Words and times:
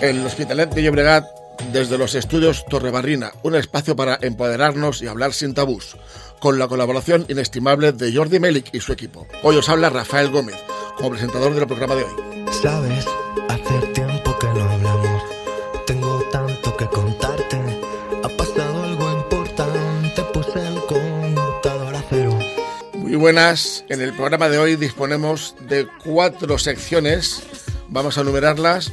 El 0.00 0.24
Hospitalet 0.24 0.70
de 0.70 0.82
Llobregat 0.82 1.26
desde 1.72 1.98
los 1.98 2.14
estudios 2.14 2.64
Torrebarrina, 2.64 3.32
un 3.42 3.54
espacio 3.54 3.94
para 3.94 4.18
empoderarnos 4.22 5.02
y 5.02 5.06
hablar 5.06 5.34
sin 5.34 5.52
tabús, 5.52 5.98
con 6.38 6.58
la 6.58 6.68
colaboración 6.68 7.26
inestimable 7.28 7.92
de 7.92 8.10
Jordi 8.14 8.40
Melik 8.40 8.74
y 8.74 8.80
su 8.80 8.92
equipo. 8.94 9.26
Hoy 9.42 9.56
os 9.56 9.68
habla 9.68 9.90
Rafael 9.90 10.30
Gómez, 10.30 10.56
como 10.96 11.10
presentador 11.10 11.54
del 11.54 11.66
programa 11.66 11.96
de 11.96 12.04
hoy. 12.04 12.12
Sabes, 12.62 13.04
hace 13.50 13.86
tiempo 13.92 14.38
que 14.38 14.46
no 14.46 14.70
hablamos, 14.70 15.22
tengo 15.86 16.22
tanto 16.32 16.74
que 16.78 16.86
contarte, 16.86 17.60
ha 18.24 18.28
pasado 18.30 18.82
algo 18.84 19.12
importante, 19.12 20.22
puse 20.32 20.66
el 20.66 20.80
contador 20.86 21.94
a 21.94 22.02
cero. 22.08 22.38
Muy 22.94 23.16
buenas, 23.16 23.84
en 23.90 24.00
el 24.00 24.14
programa 24.14 24.48
de 24.48 24.56
hoy 24.56 24.76
disponemos 24.76 25.54
de 25.68 25.86
cuatro 26.02 26.56
secciones, 26.56 27.42
vamos 27.90 28.16
a 28.16 28.22
enumerarlas. 28.22 28.92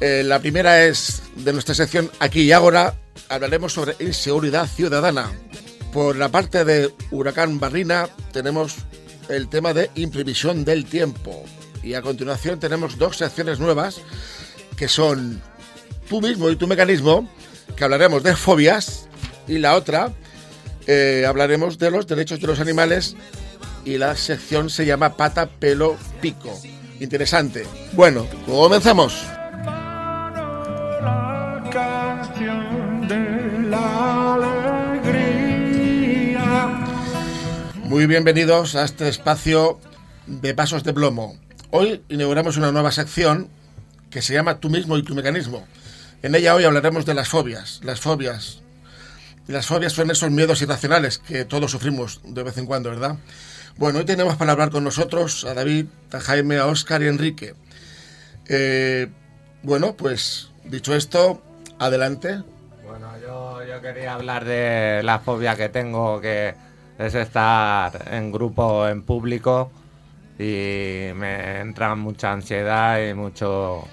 Eh, 0.00 0.22
la 0.24 0.40
primera 0.40 0.84
es 0.84 1.22
de 1.36 1.52
nuestra 1.52 1.74
sección 1.74 2.10
Aquí 2.18 2.42
y 2.42 2.52
Ahora, 2.52 2.94
hablaremos 3.28 3.72
sobre 3.72 3.96
inseguridad 4.00 4.66
ciudadana. 4.66 5.30
Por 5.92 6.16
la 6.16 6.28
parte 6.28 6.64
de 6.64 6.92
Huracán 7.10 7.60
Barrina 7.60 8.08
tenemos 8.32 8.76
el 9.28 9.48
tema 9.48 9.72
de 9.72 9.90
imprevisión 9.94 10.64
del 10.64 10.84
tiempo. 10.86 11.44
Y 11.82 11.94
a 11.94 12.02
continuación 12.02 12.58
tenemos 12.58 12.98
dos 12.98 13.16
secciones 13.16 13.60
nuevas 13.60 14.00
que 14.76 14.88
son 14.88 15.40
tú 16.08 16.20
mismo 16.20 16.50
y 16.50 16.56
tu 16.56 16.66
mecanismo, 16.66 17.28
que 17.76 17.84
hablaremos 17.84 18.22
de 18.22 18.34
fobias, 18.34 19.08
y 19.46 19.58
la 19.58 19.74
otra 19.74 20.12
eh, 20.86 21.24
hablaremos 21.26 21.78
de 21.78 21.90
los 21.90 22.06
derechos 22.06 22.40
de 22.40 22.46
los 22.46 22.60
animales 22.60 23.16
y 23.84 23.98
la 23.98 24.16
sección 24.16 24.70
se 24.70 24.86
llama 24.86 25.16
pata, 25.16 25.46
pelo, 25.46 25.96
pico. 26.20 26.58
Interesante. 27.00 27.66
Bueno, 27.92 28.26
comenzamos. 28.46 29.24
Muy 37.94 38.06
bienvenidos 38.06 38.74
a 38.74 38.84
este 38.84 39.08
espacio 39.08 39.78
de 40.26 40.52
Pasos 40.52 40.82
de 40.82 40.92
Plomo. 40.92 41.38
Hoy 41.70 42.02
inauguramos 42.08 42.56
una 42.56 42.72
nueva 42.72 42.90
sección 42.90 43.48
que 44.10 44.20
se 44.20 44.34
llama 44.34 44.58
Tú 44.58 44.68
mismo 44.68 44.98
y 44.98 45.04
tu 45.04 45.14
mecanismo. 45.14 45.64
En 46.20 46.34
ella 46.34 46.56
hoy 46.56 46.64
hablaremos 46.64 47.06
de 47.06 47.14
las 47.14 47.28
fobias. 47.28 47.80
Las 47.84 48.00
fobias. 48.00 48.62
Las 49.46 49.66
fobias 49.66 49.92
son 49.92 50.10
esos 50.10 50.32
miedos 50.32 50.60
irracionales 50.60 51.18
que 51.18 51.44
todos 51.44 51.70
sufrimos 51.70 52.20
de 52.24 52.42
vez 52.42 52.58
en 52.58 52.66
cuando, 52.66 52.90
¿verdad? 52.90 53.16
Bueno, 53.76 54.00
hoy 54.00 54.04
tenemos 54.04 54.34
para 54.34 54.50
hablar 54.50 54.70
con 54.70 54.82
nosotros 54.82 55.44
a 55.44 55.54
David, 55.54 55.86
a 56.10 56.18
Jaime, 56.18 56.56
a 56.56 56.66
Óscar 56.66 57.00
y 57.00 57.06
a 57.06 57.10
Enrique. 57.10 57.54
Eh, 58.48 59.06
bueno, 59.62 59.94
pues 59.94 60.50
dicho 60.64 60.96
esto, 60.96 61.40
adelante. 61.78 62.42
Bueno, 62.84 63.06
yo, 63.22 63.64
yo 63.64 63.80
quería 63.80 64.14
hablar 64.14 64.44
de 64.44 65.00
la 65.04 65.20
fobia 65.20 65.54
que 65.54 65.68
tengo, 65.68 66.20
que 66.20 66.56
es 66.98 67.14
estar 67.14 68.08
en 68.12 68.32
grupo, 68.32 68.86
en 68.88 69.02
público, 69.02 69.70
y 70.38 71.10
me 71.14 71.60
entra 71.60 71.94
mucha 71.94 72.32
ansiedad 72.32 73.00
y 73.00 73.14
mucho... 73.14 73.84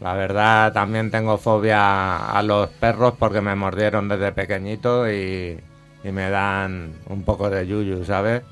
La 0.00 0.14
verdad, 0.14 0.72
también 0.72 1.10
tengo 1.10 1.38
fobia 1.38 2.30
a 2.30 2.42
los 2.42 2.68
perros 2.68 3.14
porque 3.18 3.40
me 3.40 3.54
mordieron 3.54 4.08
desde 4.08 4.32
pequeñito 4.32 5.10
y, 5.10 5.58
y 6.02 6.12
me 6.12 6.28
dan 6.28 6.92
un 7.08 7.22
poco 7.22 7.48
de 7.48 7.66
yuyu, 7.66 8.04
¿sabes? 8.04 8.42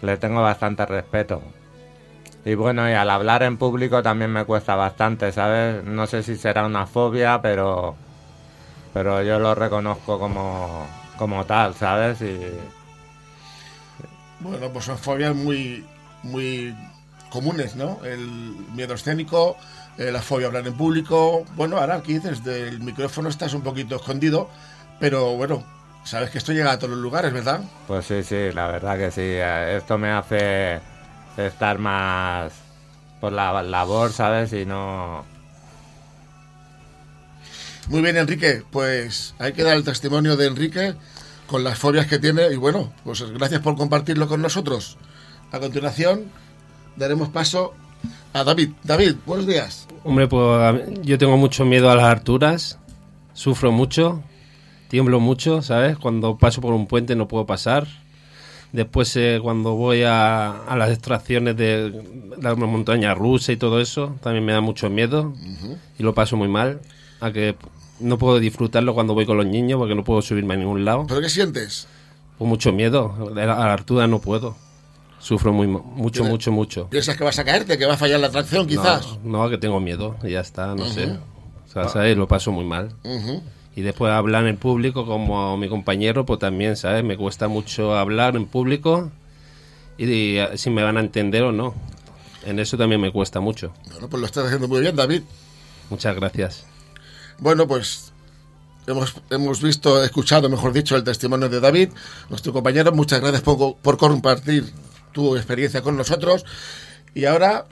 Le 0.00 0.16
tengo 0.16 0.40
bastante 0.40 0.86
respeto. 0.86 1.42
Y 2.44 2.54
bueno, 2.54 2.88
y 2.88 2.94
al 2.94 3.10
hablar 3.10 3.42
en 3.42 3.58
público 3.58 4.02
también 4.02 4.32
me 4.32 4.44
cuesta 4.44 4.76
bastante, 4.76 5.32
¿sabes? 5.32 5.84
No 5.84 6.06
sé 6.06 6.22
si 6.22 6.36
será 6.36 6.64
una 6.64 6.86
fobia, 6.86 7.42
pero 7.42 7.96
pero 8.92 9.22
yo 9.22 9.38
lo 9.38 9.54
reconozco 9.54 10.18
como, 10.18 10.86
como 11.16 11.44
tal, 11.44 11.74
¿sabes? 11.74 12.22
Bueno, 14.40 14.70
pues 14.72 14.84
son 14.84 14.98
fobias 14.98 15.34
muy, 15.34 15.84
muy 16.22 16.74
comunes, 17.30 17.76
¿no? 17.76 18.00
El 18.04 18.26
miedo 18.74 18.94
escénico, 18.94 19.56
eh, 19.98 20.10
la 20.12 20.22
fobia 20.22 20.46
a 20.46 20.48
hablar 20.48 20.66
en 20.66 20.74
público. 20.74 21.44
Bueno, 21.56 21.78
ahora 21.78 21.96
aquí 21.96 22.18
desde 22.18 22.68
el 22.68 22.80
micrófono 22.80 23.28
estás 23.28 23.52
un 23.54 23.62
poquito 23.62 23.96
escondido, 23.96 24.48
pero 25.00 25.36
bueno, 25.36 25.64
sabes 26.04 26.30
que 26.30 26.38
esto 26.38 26.52
llega 26.52 26.72
a 26.72 26.78
todos 26.78 26.90
los 26.92 27.00
lugares, 27.00 27.32
¿verdad? 27.32 27.60
pues 27.86 28.06
sí, 28.06 28.22
sí, 28.22 28.52
la 28.52 28.68
verdad 28.68 28.96
que 28.96 29.10
sí. 29.10 29.20
eh, 29.22 29.76
Esto 29.78 29.98
me 29.98 30.10
hace 30.10 30.80
estar 31.36 31.78
más 31.78 32.52
por 33.20 33.32
la 33.32 33.62
labor, 33.62 34.12
¿sabes? 34.12 34.52
Y 34.52 34.64
no... 34.64 35.24
Muy 37.88 38.02
bien, 38.02 38.16
Enrique, 38.18 38.62
pues 38.70 39.34
hay 39.38 39.52
que 39.54 39.62
dar 39.62 39.76
el 39.76 39.82
testimonio 39.84 40.36
de 40.36 40.46
Enrique 40.46 40.94
con 41.48 41.64
las 41.64 41.78
fobias 41.78 42.06
que 42.06 42.18
tiene 42.18 42.52
y 42.52 42.56
bueno, 42.56 42.92
pues 43.02 43.22
gracias 43.32 43.60
por 43.60 43.76
compartirlo 43.76 44.28
con 44.28 44.40
nosotros. 44.40 44.98
A 45.50 45.58
continuación, 45.58 46.26
daremos 46.96 47.30
paso 47.30 47.74
a 48.34 48.44
David. 48.44 48.70
David, 48.84 49.16
buenos 49.26 49.46
días. 49.46 49.88
Hombre, 50.04 50.28
pues 50.28 50.84
yo 51.02 51.18
tengo 51.18 51.36
mucho 51.36 51.64
miedo 51.64 51.90
a 51.90 51.96
las 51.96 52.04
alturas, 52.04 52.78
sufro 53.32 53.72
mucho, 53.72 54.22
tiemblo 54.88 55.20
mucho, 55.20 55.62
¿sabes? 55.62 55.98
Cuando 55.98 56.36
paso 56.36 56.60
por 56.60 56.74
un 56.74 56.86
puente 56.86 57.16
no 57.16 57.26
puedo 57.26 57.46
pasar. 57.46 57.88
Después, 58.72 59.16
eh, 59.16 59.40
cuando 59.42 59.74
voy 59.74 60.02
a, 60.02 60.50
a 60.50 60.76
las 60.76 60.90
extracciones 60.90 61.56
de 61.56 62.02
la 62.38 62.54
montaña 62.54 63.14
rusa 63.14 63.52
y 63.52 63.56
todo 63.56 63.80
eso, 63.80 64.16
también 64.22 64.44
me 64.44 64.52
da 64.52 64.60
mucho 64.60 64.90
miedo 64.90 65.32
y 65.98 66.02
lo 66.02 66.12
paso 66.12 66.36
muy 66.36 66.48
mal. 66.48 66.80
A 67.20 67.32
que 67.32 67.56
no 68.00 68.18
puedo 68.18 68.38
disfrutarlo 68.38 68.94
cuando 68.94 69.14
voy 69.14 69.26
con 69.26 69.36
los 69.36 69.46
niños 69.46 69.78
porque 69.78 69.94
no 69.94 70.04
puedo 70.04 70.22
subirme 70.22 70.54
a 70.54 70.56
ningún 70.56 70.84
lado. 70.84 71.06
¿Pero 71.08 71.20
qué 71.20 71.28
sientes? 71.28 71.86
Con 72.38 72.48
mucho 72.48 72.72
miedo, 72.72 73.14
a 73.36 73.44
la, 73.44 73.72
altura 73.72 74.06
no 74.06 74.20
puedo. 74.20 74.56
Sufro 75.18 75.52
muy, 75.52 75.66
mucho, 75.66 76.24
mucho, 76.24 76.52
mucho. 76.52 76.88
¿Piensas 76.88 77.16
que 77.16 77.24
vas 77.24 77.38
a 77.38 77.44
caerte, 77.44 77.76
que 77.76 77.86
va 77.86 77.94
a 77.94 77.96
fallar 77.96 78.20
la 78.20 78.28
atracción 78.28 78.66
quizás? 78.68 79.18
No, 79.24 79.42
no, 79.42 79.50
que 79.50 79.58
tengo 79.58 79.80
miedo, 79.80 80.16
y 80.22 80.30
ya 80.30 80.40
está, 80.40 80.76
no 80.76 80.86
sé. 80.86 81.18
O 81.66 81.70
sea, 81.72 81.88
¿sabes? 81.88 82.16
Lo 82.16 82.28
paso 82.28 82.52
muy 82.52 82.64
mal. 82.64 82.94
Y 83.74 83.82
después 83.82 84.12
hablar 84.12 84.46
en 84.46 84.56
público, 84.56 85.06
como 85.06 85.56
mi 85.56 85.68
compañero, 85.68 86.24
pues 86.24 86.38
también, 86.38 86.76
¿sabes? 86.76 87.02
Me 87.02 87.16
cuesta 87.16 87.48
mucho 87.48 87.96
hablar 87.96 88.36
en 88.36 88.46
público 88.46 89.10
y, 89.96 90.04
y, 90.04 90.38
eh, 90.38 90.56
si 90.56 90.70
me 90.70 90.82
van 90.82 90.96
a 90.96 91.00
entender 91.00 91.42
o 91.42 91.52
no. 91.52 91.74
En 92.44 92.58
eso 92.58 92.76
también 92.78 93.00
me 93.00 93.12
cuesta 93.12 93.40
mucho. 93.40 93.72
Bueno, 93.90 94.08
pues 94.08 94.20
lo 94.20 94.26
estás 94.26 94.46
haciendo 94.46 94.68
muy 94.68 94.80
bien, 94.80 94.96
David. 94.96 95.22
Muchas 95.90 96.14
gracias. 96.14 96.64
Bueno, 97.38 97.66
pues 97.66 98.12
hemos, 98.86 99.14
hemos 99.30 99.62
visto, 99.62 100.02
escuchado, 100.02 100.48
mejor 100.48 100.72
dicho, 100.72 100.96
el 100.96 101.04
testimonio 101.04 101.48
de 101.48 101.60
David, 101.60 101.90
nuestro 102.28 102.52
compañero. 102.52 102.92
Muchas 102.92 103.20
gracias 103.20 103.42
por, 103.42 103.96
compartir 103.96 104.72
tu 105.12 105.36
experiencia 105.36 105.82
con 105.82 105.96
nosotros. 105.96 106.44
Y 107.14 107.24
ahora 107.24 107.66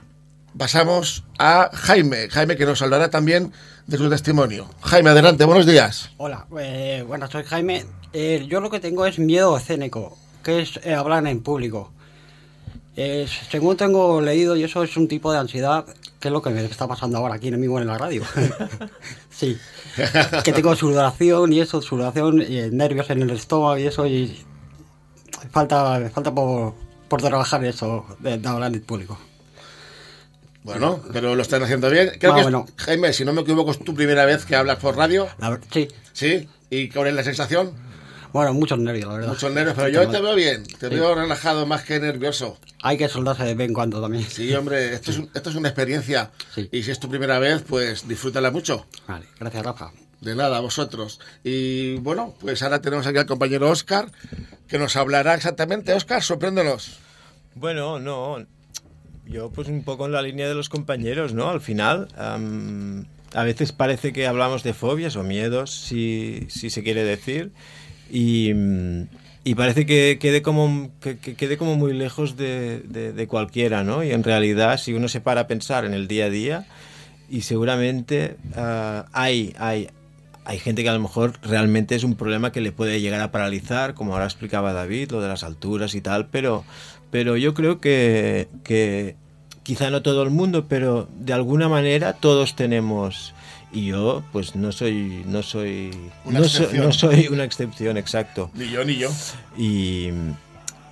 pasamos 0.57 1.23
a 1.37 1.69
Jaime. 1.73 2.29
Jaime 2.29 2.55
que 2.55 2.65
nos 2.65 2.81
hablará 2.81 3.09
también 3.09 3.51
de 3.87 3.97
su 3.97 4.09
testimonio. 4.09 4.69
Jaime, 4.81 5.09
adelante, 5.09 5.43
buenos 5.45 5.65
días. 5.65 6.11
Hola, 6.17 6.45
eh, 6.59 7.03
bueno, 7.07 7.29
soy 7.29 7.43
Jaime. 7.43 7.85
Eh, 8.13 8.45
yo 8.49 8.61
lo 8.61 8.69
que 8.69 8.79
tengo 8.79 9.05
es 9.05 9.19
miedo 9.19 9.57
escénico, 9.57 10.17
que 10.43 10.61
es 10.61 10.79
eh, 10.83 10.93
hablar 10.93 11.27
en 11.27 11.41
público. 11.41 11.91
Eh, 12.95 13.27
según 13.51 13.77
tengo 13.77 14.21
leído, 14.21 14.55
y 14.55 14.63
eso 14.63 14.81
es 14.81 14.97
un 14.97 15.07
tipo 15.07 15.31
de 15.31 15.37
ansiedad, 15.37 15.85
que 16.19 16.27
es 16.29 16.31
lo 16.31 16.41
que 16.41 16.49
me 16.49 16.63
está 16.65 16.87
pasando 16.87 17.17
ahora 17.17 17.35
aquí 17.35 17.51
mismo 17.51 17.79
en 17.79 17.87
la 17.87 17.97
radio. 17.97 18.23
sí, 19.29 19.57
que 20.43 20.51
tengo 20.51 20.75
sudoración 20.75 21.53
y 21.53 21.59
eso, 21.61 21.81
sudoración, 21.81 22.41
y 22.41 22.69
nervios 22.71 23.09
en 23.09 23.21
el 23.21 23.29
estómago 23.31 23.77
y 23.77 23.87
eso, 23.87 24.05
y 24.07 24.43
falta, 25.51 26.09
falta 26.13 26.33
por, 26.33 26.73
por 27.07 27.21
trabajar 27.21 27.63
eso 27.65 28.05
de, 28.19 28.37
de 28.37 28.47
hablar 28.49 28.73
en 28.73 28.81
público. 28.81 29.17
Bueno, 30.63 30.99
pero 31.13 31.33
lo 31.35 31.41
están 31.41 31.63
haciendo 31.63 31.89
bien. 31.89 32.11
Creo 32.19 32.33
que, 32.33 32.39
es- 32.41 32.45
bueno. 32.45 32.65
Jaime, 32.77 33.13
si 33.13 33.23
no 33.23 33.31
me 33.31 33.41
equivoco, 33.41 33.71
es 33.71 33.79
tu 33.79 33.93
primera 33.95 34.25
vez 34.25 34.43
que 34.45 34.55
hablas 34.55 34.77
por 34.79 34.97
radio. 34.97 35.27
Ver- 35.39 35.61
sí, 35.71 35.87
¿Sí? 36.13 36.49
¿Y 36.69 36.89
cuál 36.89 37.07
es 37.07 37.13
la 37.13 37.23
sensación? 37.23 37.71
Bueno, 38.37 38.53
muchos 38.53 38.79
nervios, 38.79 39.07
la 39.07 39.13
verdad. 39.15 39.29
Muchos 39.29 39.51
nervios, 39.53 39.75
pero 39.75 39.87
Sí, 39.87 39.93
yo 39.93 40.07
te 40.09 40.21
veo 40.21 40.35
bien. 40.35 40.63
Te 40.63 40.87
Sí. 40.89 40.95
veo 40.95 41.13
relajado 41.15 41.65
más 41.65 41.83
que 41.83 41.99
nervioso. 41.99 42.57
Hay 42.81 42.97
que 42.97 43.07
soldarse 43.09 43.43
de 43.43 43.53
vez 43.55 43.67
en 43.67 43.73
cuando 43.73 44.01
también. 44.01 44.23
Sí, 44.23 44.53
hombre, 44.55 44.93
esto 44.93 45.11
es, 45.11 45.17
un- 45.19 45.29
esto 45.33 45.49
es 45.49 45.55
una 45.55 45.67
experiencia. 45.69 46.31
Sí. 46.55 46.69
Y 46.71 46.83
si 46.83 46.91
es 46.91 46.99
tu 46.99 47.09
primera 47.09 47.39
vez, 47.39 47.63
pues 47.67 48.07
disfrútala 48.07 48.49
mucho. 48.51 48.85
Vale, 49.07 49.25
gracias, 49.39 49.63
Rafa. 49.65 49.91
De 50.21 50.35
nada, 50.35 50.57
a 50.57 50.61
vosotros. 50.61 51.19
Y 51.43 51.97
bueno, 51.97 52.33
pues 52.39 52.63
ahora 52.63 52.81
tenemos 52.81 53.05
aquí 53.05 53.17
al 53.19 53.25
compañero 53.27 53.69
Oscar, 53.69 54.11
que 54.67 54.79
nos 54.79 54.95
hablará 54.95 55.35
exactamente. 55.35 55.93
Oscar, 55.93 56.23
sorpréndenos. 56.23 56.97
Bueno, 57.55 57.99
no. 57.99 58.37
Yo 59.25 59.49
pues 59.51 59.67
un 59.67 59.83
poco 59.83 60.05
en 60.05 60.13
la 60.13 60.21
línea 60.21 60.47
de 60.47 60.55
los 60.55 60.69
compañeros, 60.69 61.33
¿no? 61.33 61.49
Al 61.49 61.59
final, 61.61 62.07
am, 62.17 63.05
a 63.33 63.43
veces 63.43 63.73
parece 63.73 64.13
que 64.13 64.25
hablamos 64.25 64.63
de 64.63 64.73
fobias 64.73 65.17
o 65.17 65.23
miedos, 65.23 65.71
si, 65.75 66.47
si 66.49 66.69
se 66.69 66.81
quiere 66.81 67.03
decir, 67.03 67.51
y, 68.11 68.51
y 69.43 69.55
parece 69.55 69.85
que 69.85 70.17
quede 70.19 70.41
como, 70.41 70.89
que, 71.01 71.17
que 71.17 71.35
quede 71.35 71.57
como 71.57 71.75
muy 71.75 71.93
lejos 71.93 72.37
de, 72.37 72.79
de- 72.81 73.27
cualquiera, 73.27 73.83
¿no? 73.83 74.03
Y 74.03 74.11
en 74.11 74.23
realidad, 74.23 74.77
si 74.77 74.93
uno 74.93 75.07
se 75.07 75.21
para 75.21 75.41
a 75.41 75.47
pensar 75.47 75.85
en 75.85 75.93
el 75.93 76.07
día 76.07 76.25
a 76.25 76.29
día, 76.29 76.65
y 77.29 77.41
seguramente 77.41 78.37
ah, 78.55 79.05
hay, 79.13 79.53
hay, 79.59 79.89
hay 80.45 80.59
gente 80.59 80.83
que 80.83 80.89
a 80.89 80.93
lo 80.93 80.99
mejor 80.99 81.33
realmente 81.41 81.95
es 81.95 82.03
un 82.03 82.15
problema 82.15 82.51
que 82.51 82.61
le 82.61 82.71
puede 82.71 83.01
llegar 83.01 83.21
a 83.21 83.31
paralizar, 83.31 83.93
como 83.93 84.13
ahora 84.13 84.25
explicaba 84.25 84.73
David, 84.73 85.11
lo 85.11 85.21
de 85.21 85.27
las 85.27 85.43
alturas 85.43 85.93
y 85.95 86.01
tal, 86.01 86.27
pero, 86.27 86.63
pero 87.11 87.35
yo 87.37 87.53
creo 87.53 87.79
que, 87.81 88.47
que 88.63 89.15
quizá 89.63 89.89
no 89.91 90.01
todo 90.01 90.23
el 90.23 90.29
mundo, 90.29 90.67
pero 90.69 91.09
de 91.19 91.33
alguna 91.33 91.67
manera 91.67 92.13
todos 92.13 92.55
tenemos 92.55 93.33
y 93.71 93.87
yo 93.87 94.23
pues 94.31 94.55
no 94.55 94.71
soy 94.71 95.23
no 95.27 95.43
soy 95.43 95.91
Una 96.25 96.39
no, 96.39 96.47
so- 96.47 96.63
excepción. 96.63 96.85
no 96.85 96.93
soy 96.93 97.27
una 97.27 97.43
excepción 97.43 97.97
exacto 97.97 98.49
Ni 98.53 98.69
yo 98.69 98.83
ni 98.85 98.95
yo. 98.97 99.09
y, 99.57 100.09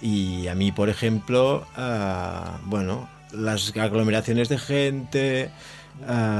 y 0.02 0.48
a 0.48 0.56
mí 0.56 0.72
por 0.72 0.90
ejemplo 0.90 1.66
ah, 1.78 2.60
bueno 2.66 3.10
las 3.32 3.76
aglomeraciones 3.78 4.50
de 4.50 4.58
gente 4.58 5.50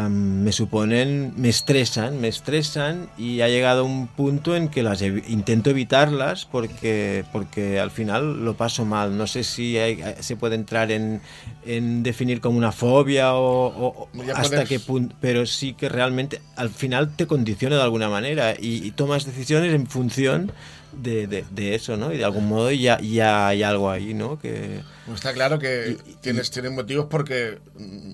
me 0.10 0.52
suponen 0.52 1.34
me 1.38 1.50
estresan 1.50 2.20
me 2.22 2.28
estresan 2.28 3.08
y 3.18 3.42
ha 3.42 3.48
llegado 3.48 3.84
un 3.86 4.08
punto 4.08 4.56
en 4.56 4.68
que 4.68 4.84
las 4.84 5.02
evi- 5.02 5.24
intento 5.28 5.70
evitarlas 5.72 6.46
porque 6.46 7.24
porque 7.32 7.80
al 7.80 7.90
final 7.90 8.44
lo 8.46 8.56
paso 8.56 8.86
mal. 8.86 9.18
No 9.18 9.28
sé 9.28 9.44
si 9.44 9.78
hay- 9.78 10.04
se 10.20 10.36
puede 10.36 10.56
entrar 10.56 10.92
en, 10.92 11.22
en 11.66 12.04
definir 12.04 12.42
como 12.42 12.58
una 12.58 12.72
fobia 12.72 13.34
o, 13.36 13.68
o- 13.68 14.10
hasta 14.36 14.66
qué 14.66 14.80
punto 14.80 15.16
pero 15.22 15.46
sí 15.46 15.74
que 15.74 15.90
realmente 15.90 16.42
al 16.58 16.70
final 16.70 17.16
te 17.16 17.26
condiciona 17.26 17.78
de 17.78 17.82
alguna 17.84 18.10
manera 18.10 18.54
y, 18.60 18.86
y 18.86 18.92
tomas 18.92 19.26
decisiones 19.26 19.74
en 19.74 19.88
función 19.88 20.52
de, 21.02 21.28
de- 21.28 21.46
de 21.52 21.76
eso, 21.76 21.98
¿no? 21.98 22.12
Y 22.14 22.18
de 22.18 22.24
algún 22.26 22.48
modo 22.48 22.72
ya, 22.72 23.00
ya 23.00 23.48
hay 23.48 23.64
algo 23.64 23.90
ahí, 23.92 24.14
¿no? 24.14 24.40
Que 24.40 24.82
está 25.14 25.34
claro 25.34 25.60
que 25.60 25.98
Y- 26.06 26.12
y- 26.12 26.16
tienes, 26.16 26.52
tienes 26.52 26.72
motivos 26.72 27.08
porque 27.10 27.60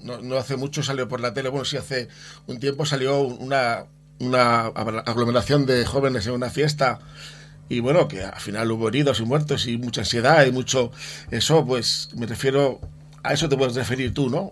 no, 0.03 0.21
no 0.21 0.37
hace 0.37 0.55
mucho 0.57 0.83
salió 0.83 1.07
por 1.07 1.19
la 1.19 1.33
tele, 1.33 1.49
bueno, 1.49 1.65
sí 1.65 1.77
hace 1.77 2.07
un 2.47 2.59
tiempo 2.59 2.85
salió 2.85 3.19
una, 3.21 3.85
una 4.19 4.67
aglomeración 4.67 5.65
de 5.65 5.85
jóvenes 5.85 6.27
en 6.27 6.33
una 6.33 6.49
fiesta 6.49 6.99
y 7.69 7.79
bueno, 7.79 8.07
que 8.07 8.23
al 8.23 8.39
final 8.41 8.69
hubo 8.71 8.89
heridos 8.89 9.19
y 9.21 9.23
muertos 9.23 9.65
y 9.67 9.77
mucha 9.77 10.01
ansiedad 10.01 10.45
y 10.45 10.51
mucho... 10.51 10.91
Eso, 11.31 11.65
pues 11.65 12.09
me 12.15 12.25
refiero... 12.25 12.81
A 13.23 13.33
eso 13.33 13.47
te 13.47 13.55
puedes 13.55 13.75
referir 13.75 14.13
tú, 14.13 14.29
¿no? 14.29 14.51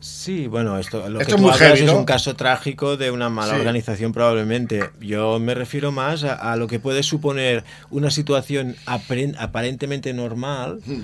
Sí, 0.00 0.46
bueno, 0.46 0.78
esto, 0.78 1.08
lo 1.08 1.20
Esto 1.20 1.36
que 1.36 1.72
es 1.84 1.90
un 1.90 2.04
caso 2.04 2.36
trágico 2.36 2.96
de 2.96 3.10
una 3.10 3.28
mala 3.28 3.54
Sí. 3.54 3.58
organización 3.60 4.12
probablemente. 4.12 4.90
Yo 5.00 5.38
me 5.38 5.54
refiero 5.54 5.92
más 5.92 6.22
a, 6.24 6.34
a 6.34 6.56
lo 6.56 6.66
que 6.66 6.78
puede 6.78 7.02
suponer 7.02 7.64
una 7.90 8.10
situación 8.10 8.76
aparen- 8.86 9.36
aparentemente 9.38 10.12
normal. 10.12 10.80
Hmm. 10.86 11.02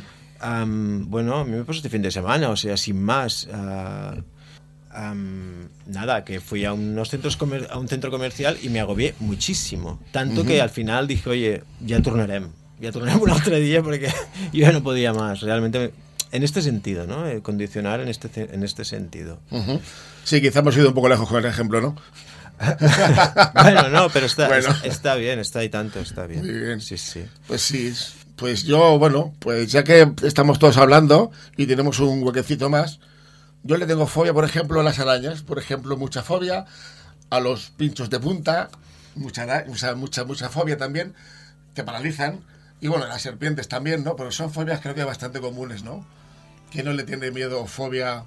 Bueno, 1.11 1.37
a 1.39 1.45
mí 1.45 1.53
me 1.53 1.65
pasó 1.65 1.77
este 1.79 1.89
fin 1.89 2.03
de 2.03 2.11
semana, 2.11 2.49
o 2.51 2.57
sea, 2.57 2.77
sin 2.77 3.01
más. 3.03 3.49
ah, 3.53 4.17
nada, 5.87 6.25
que 6.25 6.41
fui 6.41 6.65
a 6.65 6.73
unos 6.73 7.09
centros 7.09 7.37
comer- 7.37 7.69
a 7.71 7.79
un 7.79 7.89
centro 7.89 8.11
comercial 8.11 8.59
y 8.63 8.69
me 8.69 8.81
agobié 8.81 9.15
muchísimo. 9.21 9.99
Tanto 10.11 10.45
que 10.45 10.61
al 10.61 10.71
final 10.71 11.07
dije, 11.07 11.31
oye, 11.31 11.63
ya 11.81 12.03
tornarem. 12.03 12.49
Ya 12.81 12.91
tornarem 12.93 13.23
un 13.23 13.31
otro 13.31 13.57
día 13.57 13.83
porque 13.83 14.09
yo 14.53 14.61
ya 14.61 14.73
no 14.73 14.83
podía 14.83 15.13
más. 15.15 15.41
Realmente, 15.41 15.79
me- 15.79 15.91
en 16.33 16.43
este 16.43 16.63
sentido, 16.63 17.07
¿no? 17.07 17.27
Eh, 17.29 17.43
Condicionar 17.43 18.01
en 18.01 18.09
este, 18.09 18.55
en 18.55 18.65
este 18.65 18.85
sentido. 18.85 19.39
Sí, 20.25 20.41
quizá 20.41 20.61
hemos 20.61 20.77
ido 20.77 20.89
un 20.89 20.95
poco 20.95 21.09
lejos 21.09 21.29
con 21.29 21.39
el 21.39 21.45
ejemplo, 21.45 21.81
¿no? 21.81 21.97
bueno, 23.55 23.89
no, 23.89 24.09
pero 24.11 24.27
está, 24.27 24.49
Bueno. 24.49 24.69
está, 24.71 24.87
está 24.87 25.15
bien, 25.17 25.39
está 25.39 25.61
ahí 25.61 25.69
tanto, 25.69 26.01
está 26.01 26.27
bien. 26.27 26.41
Muy 26.41 26.53
bien. 26.53 26.81
Sí, 26.81 26.97
sí. 26.97 27.25
Pues 27.47 27.63
sí, 27.63 27.93
pues 28.37 28.65
yo, 28.65 28.99
bueno, 28.99 29.35
pues 29.39 29.71
ya 29.71 29.85
que 29.85 30.11
estamos 30.23 30.59
todos 30.59 30.77
hablando 30.79 31.31
y 31.57 31.67
tenemos 31.67 31.99
un 32.01 32.23
huequecito 32.23 32.71
más, 32.71 32.99
yo 33.63 33.77
le 33.77 33.87
tengo 33.87 34.07
fobia, 34.07 34.33
por 34.33 34.45
ejemplo, 34.45 34.81
a 34.81 34.83
las 34.83 34.99
arañas, 34.99 35.43
por 35.43 35.59
ejemplo, 35.59 35.97
mucha 35.97 36.23
fobia, 36.23 36.65
a 37.31 37.41
los 37.41 37.71
pinchos 37.71 38.11
de 38.11 38.19
punta, 38.19 38.71
mucha, 39.15 39.47
sea, 39.77 39.95
mucha, 39.95 40.25
mucha 40.25 40.49
fobia 40.49 40.77
también, 40.77 41.15
te 41.75 41.85
paralizan, 41.85 42.41
y 42.81 42.89
bueno, 42.89 43.07
las 43.07 43.23
serpientes 43.23 43.69
también, 43.69 44.03
¿no? 44.03 44.17
Pero 44.17 44.33
son 44.33 44.53
fobias 44.53 44.81
creo 44.81 44.95
que 44.95 45.05
bastante 45.05 45.41
comunes, 45.41 45.85
¿no? 45.85 46.05
¿Quién 46.73 46.87
no 46.87 46.93
le 46.93 47.05
tiene 47.05 47.31
miedo 47.31 47.61
o 47.61 47.67
fobia 47.67 48.25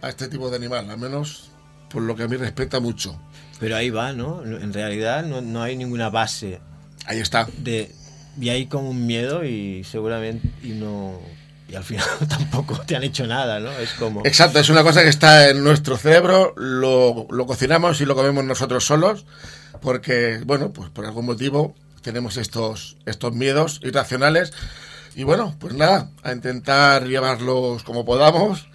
a 0.00 0.08
este 0.08 0.28
tipo 0.28 0.48
de 0.50 0.56
animal? 0.56 0.88
Al 0.88 0.98
menos 0.98 1.50
por 1.90 2.02
lo 2.02 2.14
que 2.14 2.22
a 2.22 2.28
mí 2.28 2.36
respecta 2.36 2.80
mucho. 2.80 3.20
Pero 3.58 3.76
ahí 3.76 3.90
va, 3.90 4.12
¿no? 4.12 4.42
En 4.44 4.72
realidad 4.72 5.24
no, 5.24 5.40
no 5.40 5.62
hay 5.62 5.76
ninguna 5.76 6.10
base 6.10 6.60
Ahí 7.06 7.20
está. 7.20 7.48
de 7.58 7.92
y 8.38 8.50
hay 8.50 8.66
como 8.66 8.90
un 8.90 9.06
miedo 9.06 9.44
y 9.44 9.82
seguramente 9.84 10.50
y 10.62 10.70
no 10.70 11.18
y 11.68 11.74
al 11.74 11.84
final 11.84 12.06
tampoco 12.28 12.80
te 12.86 12.96
han 12.96 13.02
hecho 13.02 13.26
nada, 13.26 13.60
¿no? 13.60 13.72
Es 13.72 13.92
como 13.94 14.22
Exacto, 14.24 14.58
es 14.58 14.68
una 14.68 14.82
cosa 14.82 15.02
que 15.02 15.08
está 15.08 15.48
en 15.50 15.64
nuestro 15.64 15.96
cerebro, 15.96 16.54
lo, 16.56 17.26
lo 17.30 17.46
cocinamos 17.46 18.00
y 18.00 18.04
lo 18.04 18.14
comemos 18.14 18.44
nosotros 18.44 18.84
solos, 18.84 19.24
porque, 19.80 20.40
bueno, 20.44 20.72
pues 20.72 20.90
por 20.90 21.06
algún 21.06 21.26
motivo 21.26 21.74
tenemos 22.02 22.36
estos, 22.36 22.96
estos 23.04 23.32
miedos 23.34 23.80
irracionales. 23.82 24.52
Y 25.16 25.24
bueno, 25.24 25.56
pues 25.58 25.72
nada, 25.72 26.10
a 26.22 26.32
intentar 26.32 27.06
llevarlos 27.06 27.82
como 27.84 28.04
podamos. 28.04 28.68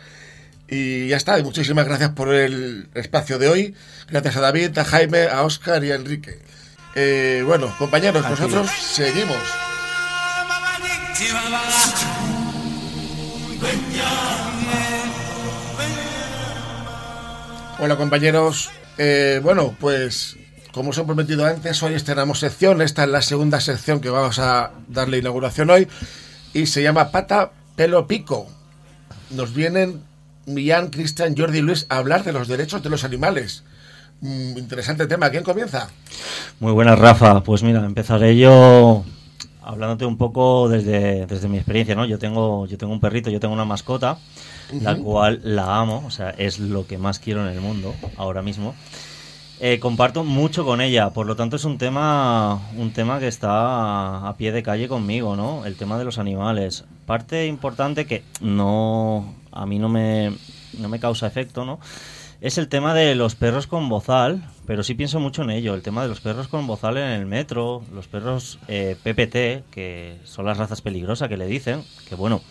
Y 0.68 1.08
ya 1.08 1.18
está, 1.18 1.38
y 1.38 1.44
muchísimas 1.44 1.86
gracias 1.86 2.10
por 2.10 2.34
el 2.34 2.90
espacio 2.96 3.38
de 3.38 3.48
hoy. 3.48 3.76
Gracias 4.10 4.38
a 4.38 4.42
David, 4.42 4.76
a 4.76 4.84
Jaime, 4.84 5.28
a 5.28 5.44
Oscar 5.44 5.84
y 5.84 5.92
a 5.92 5.96
Enrique. 5.96 6.40
Eh, 6.96 7.44
bueno, 7.46 7.72
compañeros, 7.78 8.28
nosotros 8.28 8.72
seguimos. 8.72 9.38
Hola 17.80 17.96
compañeros, 17.98 18.72
Eh, 18.98 19.40
bueno 19.42 19.76
pues 19.80 20.38
como 20.74 20.90
os 20.90 20.98
he 20.98 21.04
prometido 21.04 21.46
antes, 21.46 21.82
hoy 21.82 21.96
estrenamos 21.96 22.40
sección, 22.40 22.82
esta 22.82 23.04
es 23.04 23.10
la 23.10 23.22
segunda 23.22 23.60
sección 23.60 24.00
que 24.00 24.10
vamos 24.10 24.38
a 24.40 24.72
darle 24.88 25.18
inauguración 25.18 25.70
hoy 25.70 25.88
y 26.54 26.66
se 26.66 26.84
llama 26.84 27.12
Pata 27.12 27.52
Pelo 27.76 28.08
Pico. 28.08 28.48
Nos 29.30 29.54
vienen 29.54 30.02
Millán, 30.46 30.90
Cristian, 30.90 31.36
Jordi 31.38 31.60
y 31.60 31.62
Luis 31.62 31.86
a 31.90 31.98
hablar 31.98 32.24
de 32.24 32.34
los 32.34 32.48
derechos 32.48 32.84
de 32.84 32.90
los 32.90 33.04
animales. 33.04 33.64
Mm, 34.22 34.58
interesante 34.58 35.08
tema, 35.08 35.30
¿quién 35.30 35.44
comienza? 35.44 35.90
Muy 36.60 36.72
buenas, 36.72 37.00
Rafa. 37.00 37.42
Pues 37.44 37.64
mira, 37.64 37.84
empezaré 37.86 38.38
yo 38.38 39.04
hablándote 39.64 40.06
un 40.06 40.18
poco 40.18 40.70
desde, 40.70 41.26
desde 41.26 41.48
mi 41.48 41.58
experiencia, 41.58 41.96
¿no? 41.96 42.06
Yo 42.06 42.20
tengo, 42.20 42.66
yo 42.66 42.78
tengo 42.78 42.94
un 42.94 43.00
perrito, 43.00 43.30
yo 43.30 43.40
tengo 43.40 43.54
una 43.54 43.66
mascota, 43.66 44.18
la 44.82 44.96
cual 44.96 45.42
la 45.44 45.78
amo, 45.80 46.04
o 46.06 46.12
sea, 46.12 46.32
es 46.32 46.60
lo 46.60 46.88
que 46.88 46.98
más 46.98 47.20
quiero 47.20 47.42
en 47.48 47.54
el 47.54 47.62
mundo 47.62 47.94
ahora 48.18 48.42
mismo. 48.42 48.76
Eh, 49.64 49.78
comparto 49.78 50.24
mucho 50.24 50.66
con 50.66 50.82
ella, 50.82 51.12
por 51.12 51.28
lo 51.28 51.36
tanto 51.36 51.56
es 51.56 51.66
un 51.66 51.78
tema, 51.78 52.60
un 52.76 52.94
tema 52.94 53.20
que 53.20 53.28
está 53.28 54.28
a 54.28 54.36
pie 54.36 54.52
de 54.52 54.64
calle 54.64 54.88
conmigo, 54.88 55.36
¿no? 55.36 55.68
El 55.68 55.76
tema 55.76 56.00
de 56.00 56.04
los 56.04 56.18
animales. 56.18 56.84
Parte 57.06 57.46
importante 57.46 58.08
que 58.08 58.24
no, 58.42 59.36
a 59.52 59.68
mí 59.68 59.78
no 59.78 59.88
me, 59.88 60.34
no 60.80 60.90
me 60.90 61.00
causa 61.00 61.28
efecto, 61.28 61.64
¿no? 61.64 61.80
Es 62.42 62.58
el 62.58 62.70
tema 62.70 62.96
de 62.96 63.14
los 63.14 63.36
perros 63.36 63.68
con 63.68 63.88
bozal, 63.88 64.44
pero 64.66 64.82
sí 64.82 64.96
pienso 64.96 65.20
mucho 65.20 65.44
en 65.44 65.52
ello. 65.52 65.76
El 65.76 65.84
tema 65.84 66.02
de 66.02 66.08
los 66.08 66.22
perros 66.22 66.48
con 66.48 66.66
bozal 66.66 66.98
en 66.98 67.10
el 67.10 67.28
metro, 67.28 67.84
los 67.94 68.08
perros 68.08 68.58
eh, 68.68 68.96
PPT, 69.04 69.70
que 69.72 70.18
son 70.24 70.48
las 70.48 70.58
razas 70.58 70.82
peligrosas 70.82 71.30
que 71.30 71.38
le 71.38 71.46
dicen, 71.46 71.84
que 72.10 72.16
bueno, 72.16 72.42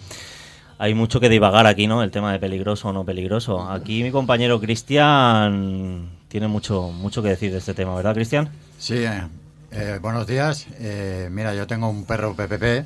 hay 0.78 0.94
mucho 0.94 1.18
que 1.18 1.28
divagar 1.28 1.66
aquí, 1.66 1.88
¿no? 1.88 2.04
El 2.04 2.12
tema 2.12 2.30
de 2.30 2.38
peligroso 2.38 2.90
o 2.90 2.92
no 2.92 3.04
peligroso. 3.04 3.68
Aquí 3.68 4.04
mi 4.04 4.12
compañero 4.12 4.60
Cristian 4.60 6.19
tiene 6.30 6.46
mucho, 6.46 6.90
mucho 6.92 7.22
que 7.22 7.28
decir 7.30 7.50
de 7.50 7.58
este 7.58 7.74
tema, 7.74 7.94
¿verdad, 7.96 8.14
Cristian? 8.14 8.48
Sí, 8.78 8.98
eh, 8.98 9.22
eh, 9.72 9.98
buenos 10.00 10.28
días. 10.28 10.66
Eh, 10.78 11.28
mira, 11.30 11.54
yo 11.56 11.66
tengo 11.66 11.88
un 11.90 12.04
perro 12.04 12.34
PPP 12.36 12.84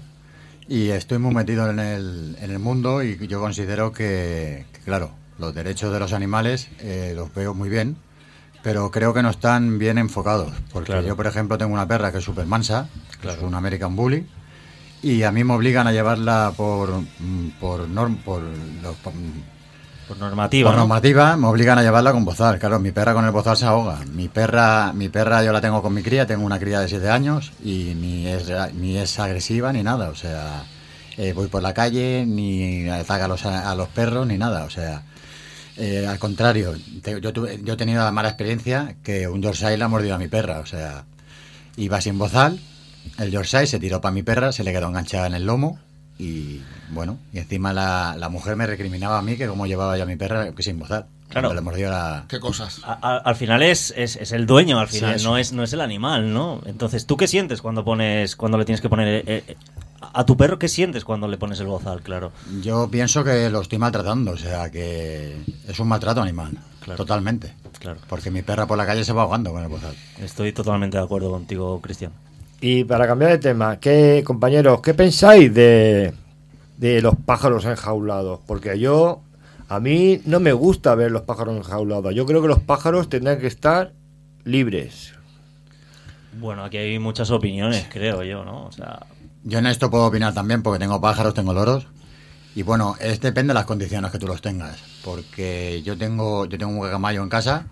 y 0.66 0.88
estoy 0.88 1.18
muy 1.18 1.34
metido 1.34 1.68
en 1.70 1.78
el, 1.78 2.36
en 2.40 2.50
el 2.50 2.58
mundo 2.58 3.02
y 3.02 3.18
yo 3.28 3.40
considero 3.40 3.92
que, 3.92 4.64
que, 4.72 4.78
claro, 4.80 5.10
los 5.38 5.54
derechos 5.54 5.92
de 5.92 6.00
los 6.00 6.14
animales 6.14 6.68
los 7.14 7.34
veo 7.34 7.52
muy 7.52 7.68
bien, 7.68 7.96
pero 8.62 8.90
creo 8.90 9.12
que 9.12 9.22
no 9.22 9.28
están 9.28 9.78
bien 9.78 9.98
enfocados. 9.98 10.54
Porque 10.72 10.92
Claro. 10.92 11.06
yo, 11.06 11.14
por 11.16 11.26
ejemplo, 11.26 11.58
tengo 11.58 11.74
una 11.74 11.86
perra 11.86 12.10
que 12.12 12.18
es 12.18 12.24
súper 12.24 12.46
mansa, 12.46 12.88
es 13.22 13.42
un 13.42 13.54
American 13.54 13.94
Bully, 13.94 14.26
y 15.02 15.22
a 15.24 15.30
mí 15.32 15.44
me 15.44 15.52
obligan 15.52 15.86
a 15.86 15.92
llevarla 15.92 16.54
por, 16.56 16.98
mm, 17.18 17.48
por, 17.60 17.86
norm, 17.90 18.16
por, 18.16 18.40
los- 18.82 18.96
por- 18.96 19.12
Por 20.08 20.18
normativa, 20.18 20.68
por 20.70 20.74
¿no? 20.76 20.80
normativa 20.82 21.36
me 21.36 21.46
obligan 21.46 21.78
a 21.78 21.82
llevarla 21.82 22.12
con 22.12 22.24
bozal. 22.24 22.58
Claro, 22.58 22.78
mi 22.78 22.90
perra 22.92 23.14
con 23.14 23.24
el 23.24 23.30
bozal 23.30 23.56
se 23.56 23.64
ahoga. 23.64 24.00
Mi 24.12 24.28
perra, 24.28 24.92
mi 24.92 25.08
perra 25.08 25.42
yo 25.42 25.52
la 25.52 25.60
tengo 25.60 25.80
con 25.82 25.94
mi 25.94 26.02
cría, 26.02 26.26
tengo 26.26 26.44
una 26.44 26.58
cría 26.58 26.80
de 26.80 26.88
7 26.88 27.08
años 27.08 27.52
y 27.64 27.94
ni 27.96 28.26
es, 28.26 28.44
ni 28.74 28.96
es 28.98 29.18
agresiva 29.18 29.72
ni 29.72 29.82
nada. 29.82 30.10
O 30.10 30.14
sea, 30.14 30.64
eh, 31.16 31.32
voy 31.32 31.46
por 31.48 31.62
la 31.62 31.72
calle, 31.72 32.24
ni 32.26 32.88
ataca 32.88 33.24
a 33.24 33.28
los, 33.28 33.46
a 33.46 33.74
los 33.74 33.88
perros 33.88 34.26
ni 34.26 34.36
nada. 34.36 34.64
O 34.64 34.70
sea, 34.70 35.02
eh, 35.76 36.06
al 36.06 36.18
contrario, 36.18 36.74
te- 37.02 37.20
yo, 37.20 37.32
tuve- 37.32 37.60
yo 37.64 37.74
he 37.74 37.76
tenido 37.76 38.04
la 38.04 38.12
mala 38.12 38.28
experiencia 38.28 38.96
que 39.02 39.26
un 39.26 39.40
Yorkshire 39.42 39.76
le 39.78 39.84
ha 39.84 39.88
mordido 39.88 40.14
a 40.14 40.18
mi 40.18 40.28
perra. 40.28 40.58
O 40.60 40.66
sea, 40.66 41.04
iba 41.76 42.00
sin 42.00 42.18
bozal, 42.18 42.60
el 43.18 43.30
Yorkshire 43.30 43.66
se 43.66 43.78
tiró 43.78 44.00
para 44.00 44.12
mi 44.12 44.22
perra, 44.22 44.52
se 44.52 44.64
le 44.64 44.72
quedó 44.72 44.88
enganchada 44.88 45.26
en 45.28 45.34
el 45.34 45.46
lomo 45.46 45.78
y 46.18 46.62
bueno, 46.90 47.18
y 47.32 47.38
encima 47.38 47.72
la, 47.72 48.14
la 48.18 48.28
mujer 48.28 48.56
me 48.56 48.66
recriminaba 48.66 49.18
a 49.18 49.22
mí 49.22 49.36
que 49.36 49.46
cómo 49.48 49.66
llevaba 49.66 49.96
yo 49.96 50.04
a 50.04 50.06
mi 50.06 50.16
perra 50.16 50.52
que 50.52 50.62
sin 50.62 50.78
bozal. 50.78 51.06
Claro. 51.28 51.48
Cuando 51.48 51.54
le 51.54 51.64
mordió 51.64 51.90
la... 51.90 52.26
¿Qué 52.28 52.38
cosas? 52.38 52.80
A- 52.84 52.98
a- 53.02 53.16
al 53.18 53.34
final 53.34 53.62
es, 53.62 53.92
es, 53.96 54.14
es 54.16 54.30
el 54.30 54.46
dueño, 54.46 54.78
al 54.78 54.86
final, 54.88 55.20
no, 55.24 55.36
es, 55.36 55.52
no 55.52 55.64
es 55.64 55.72
el 55.72 55.80
animal, 55.80 56.32
¿no? 56.32 56.60
Entonces, 56.66 57.06
¿tú 57.06 57.16
qué 57.16 57.26
sientes 57.26 57.60
cuando 57.60 57.84
pones, 57.84 58.36
cuando 58.36 58.56
le 58.58 58.64
tienes 58.64 58.80
que 58.80 58.88
poner... 58.88 59.08
eh, 59.08 59.44
eh, 59.48 59.56
a 60.12 60.24
tu 60.26 60.36
perro 60.36 60.58
qué 60.58 60.68
sientes 60.68 61.02
cuando 61.04 61.26
le 61.26 61.38
pones 61.38 61.58
el 61.58 61.66
bozal, 61.66 62.02
claro? 62.02 62.30
Yo 62.62 62.88
pienso 62.88 63.24
que 63.24 63.48
lo 63.50 63.62
estoy 63.62 63.78
maltratando, 63.78 64.32
o 64.32 64.36
sea, 64.36 64.70
que 64.70 65.34
es 65.66 65.78
un 65.80 65.88
maltrato 65.88 66.20
animal, 66.22 66.52
Claro. 66.80 66.98
totalmente. 66.98 67.54
Claro. 67.80 67.98
Porque 68.08 68.30
mi 68.30 68.42
perra 68.42 68.66
por 68.66 68.76
la 68.78 68.86
calle 68.86 69.02
se 69.02 69.12
va 69.12 69.22
ahogando 69.22 69.50
con 69.50 69.62
el 69.62 69.68
bozal. 69.68 69.94
Estoy 70.20 70.52
totalmente 70.52 70.98
de 70.98 71.02
acuerdo 71.02 71.30
contigo, 71.30 71.80
Cristian. 71.80 72.12
Y 72.66 72.84
para 72.84 73.06
cambiar 73.06 73.32
de 73.32 73.36
tema, 73.36 73.78
¿qué, 73.78 74.22
compañeros, 74.24 74.80
qué 74.80 74.94
pensáis 74.94 75.52
de, 75.52 76.14
de 76.78 77.02
los 77.02 77.14
pájaros 77.14 77.66
enjaulados? 77.66 78.40
Porque 78.46 78.78
yo, 78.78 79.20
a 79.68 79.80
mí 79.80 80.22
no 80.24 80.40
me 80.40 80.54
gusta 80.54 80.94
ver 80.94 81.10
los 81.10 81.20
pájaros 81.24 81.58
enjaulados. 81.58 82.14
Yo 82.14 82.24
creo 82.24 82.40
que 82.40 82.48
los 82.48 82.60
pájaros 82.60 83.10
tendrán 83.10 83.38
que 83.38 83.48
estar 83.48 83.92
libres. 84.44 85.12
Bueno, 86.40 86.64
aquí 86.64 86.78
hay 86.78 86.98
muchas 86.98 87.30
opiniones, 87.30 87.86
creo 87.92 88.22
yo, 88.22 88.46
¿no? 88.46 88.64
O 88.64 88.72
sea, 88.72 89.00
Yo 89.42 89.58
en 89.58 89.66
esto 89.66 89.90
puedo 89.90 90.06
opinar 90.06 90.32
también 90.32 90.62
porque 90.62 90.78
tengo 90.78 90.98
pájaros, 91.02 91.34
tengo 91.34 91.52
loros. 91.52 91.86
Y 92.54 92.62
bueno, 92.62 92.96
es 92.98 93.20
depende 93.20 93.50
de 93.50 93.54
las 93.56 93.66
condiciones 93.66 94.10
que 94.10 94.18
tú 94.18 94.26
los 94.26 94.40
tengas. 94.40 94.82
Porque 95.04 95.82
yo 95.84 95.98
tengo 95.98 96.46
yo 96.46 96.56
tengo 96.56 96.72
un 96.72 96.78
guacamayo 96.78 97.22
en 97.22 97.28
casa. 97.28 97.66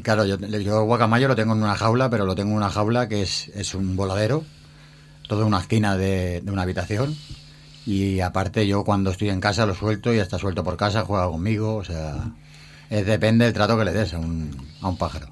Y 0.00 0.02
claro, 0.02 0.24
yo, 0.24 0.38
yo 0.38 0.80
el 0.80 0.86
guacamayo 0.86 1.28
lo 1.28 1.36
tengo 1.36 1.52
en 1.52 1.62
una 1.62 1.74
jaula, 1.74 2.08
pero 2.08 2.24
lo 2.24 2.34
tengo 2.34 2.52
en 2.52 2.56
una 2.56 2.70
jaula 2.70 3.06
que 3.06 3.20
es, 3.20 3.48
es 3.54 3.74
un 3.74 3.96
voladero. 3.96 4.42
Todo 5.28 5.42
en 5.42 5.48
una 5.48 5.58
esquina 5.60 5.94
de, 5.98 6.40
de 6.40 6.50
una 6.50 6.62
habitación. 6.62 7.14
Y 7.84 8.20
aparte 8.20 8.66
yo 8.66 8.82
cuando 8.82 9.10
estoy 9.10 9.28
en 9.28 9.42
casa 9.42 9.66
lo 9.66 9.74
suelto 9.74 10.14
y 10.14 10.18
está 10.18 10.38
suelto 10.38 10.64
por 10.64 10.78
casa, 10.78 11.04
juega 11.04 11.26
conmigo. 11.26 11.76
O 11.76 11.84
sea, 11.84 12.30
es, 12.88 13.04
depende 13.04 13.44
del 13.44 13.52
trato 13.52 13.76
que 13.78 13.84
le 13.84 13.92
des 13.92 14.14
a 14.14 14.18
un, 14.18 14.56
a 14.80 14.88
un 14.88 14.96
pájaro. 14.96 15.28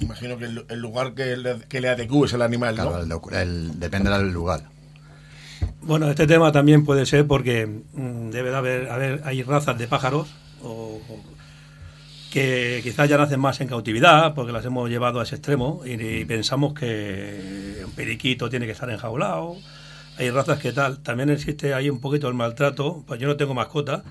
Imagino 0.00 0.36
que 0.36 0.46
el, 0.46 0.64
el 0.68 0.80
lugar 0.80 1.14
que 1.14 1.36
le, 1.36 1.60
que 1.68 1.80
le 1.80 1.88
adecúes 1.90 2.34
al 2.34 2.42
animal, 2.42 2.74
¿no? 2.74 2.88
Claro, 2.90 3.30
el 3.30 3.36
el- 3.36 3.78
depende 3.78 4.10
del 4.10 4.32
lugar. 4.32 4.62
Bueno, 5.82 6.10
este 6.10 6.26
tema 6.26 6.50
también 6.50 6.84
puede 6.84 7.06
ser 7.06 7.24
porque 7.28 7.66
mm, 7.94 8.30
debe 8.30 8.50
de 8.50 8.56
haber, 8.56 8.90
haber 8.90 9.22
hay 9.24 9.44
razas 9.44 9.78
de 9.78 9.86
pájaros 9.86 10.26
o, 10.62 11.00
o 11.08 11.37
que 12.30 12.80
quizás 12.82 13.08
ya 13.08 13.16
nacen 13.16 13.40
más 13.40 13.60
en 13.60 13.68
cautividad 13.68 14.34
porque 14.34 14.52
las 14.52 14.64
hemos 14.64 14.88
llevado 14.90 15.20
a 15.20 15.22
ese 15.22 15.36
extremo 15.36 15.80
y, 15.86 15.92
y 16.02 16.24
pensamos 16.24 16.74
que 16.74 17.82
un 17.84 17.92
periquito 17.92 18.50
tiene 18.50 18.66
que 18.66 18.72
estar 18.72 18.90
enjaulado. 18.90 19.56
Hay 20.18 20.30
razas 20.30 20.58
que 20.58 20.72
tal. 20.72 20.98
También 20.98 21.30
existe 21.30 21.72
ahí 21.74 21.88
un 21.88 22.00
poquito 22.00 22.28
el 22.28 22.34
maltrato. 22.34 23.04
Pues 23.06 23.20
yo 23.20 23.28
no 23.28 23.36
tengo 23.36 23.54
mascota. 23.54 24.02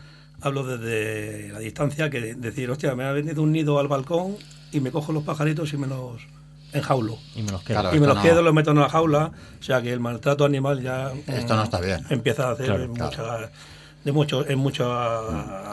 Hablo 0.41 0.63
desde 0.63 1.49
la 1.51 1.59
distancia 1.59 2.09
que 2.09 2.21
de- 2.21 2.35
decir, 2.35 2.69
hostia, 2.71 2.95
me 2.95 3.03
ha 3.03 3.11
venido 3.11 3.41
un 3.43 3.51
nido 3.51 3.79
al 3.79 3.87
balcón 3.87 4.35
y 4.71 4.79
me 4.79 4.91
cojo 4.91 5.11
los 5.11 5.23
pajaritos 5.23 5.73
y 5.73 5.77
me 5.77 5.87
los 5.87 6.21
enjaulo. 6.73 7.17
y 7.35 7.41
me 7.43 7.51
los 7.51 7.61
quedo. 7.63 7.81
Claro. 7.81 7.95
y 7.95 7.99
me 7.99 8.07
los 8.07 8.15
no- 8.17 8.21
quedo, 8.23 8.41
los 8.41 8.53
meto 8.53 8.71
en 8.71 8.79
la 8.79 8.89
jaula. 8.89 9.31
O 9.59 9.63
sea 9.63 9.81
que 9.81 9.91
el 9.91 9.99
maltrato 9.99 10.45
animal 10.45 10.81
ya. 10.81 11.11
Esto 11.27 11.55
no 11.55 11.63
está 11.63 11.81
bien. 11.81 12.03
Empieza 12.09 12.49
a 12.49 12.51
hacer 12.51 12.65
Claro, 12.67 12.93
claro. 12.93 13.49
De 14.07 14.13
mucho, 14.13 14.47
en 14.47 14.57
muchas 14.57 14.87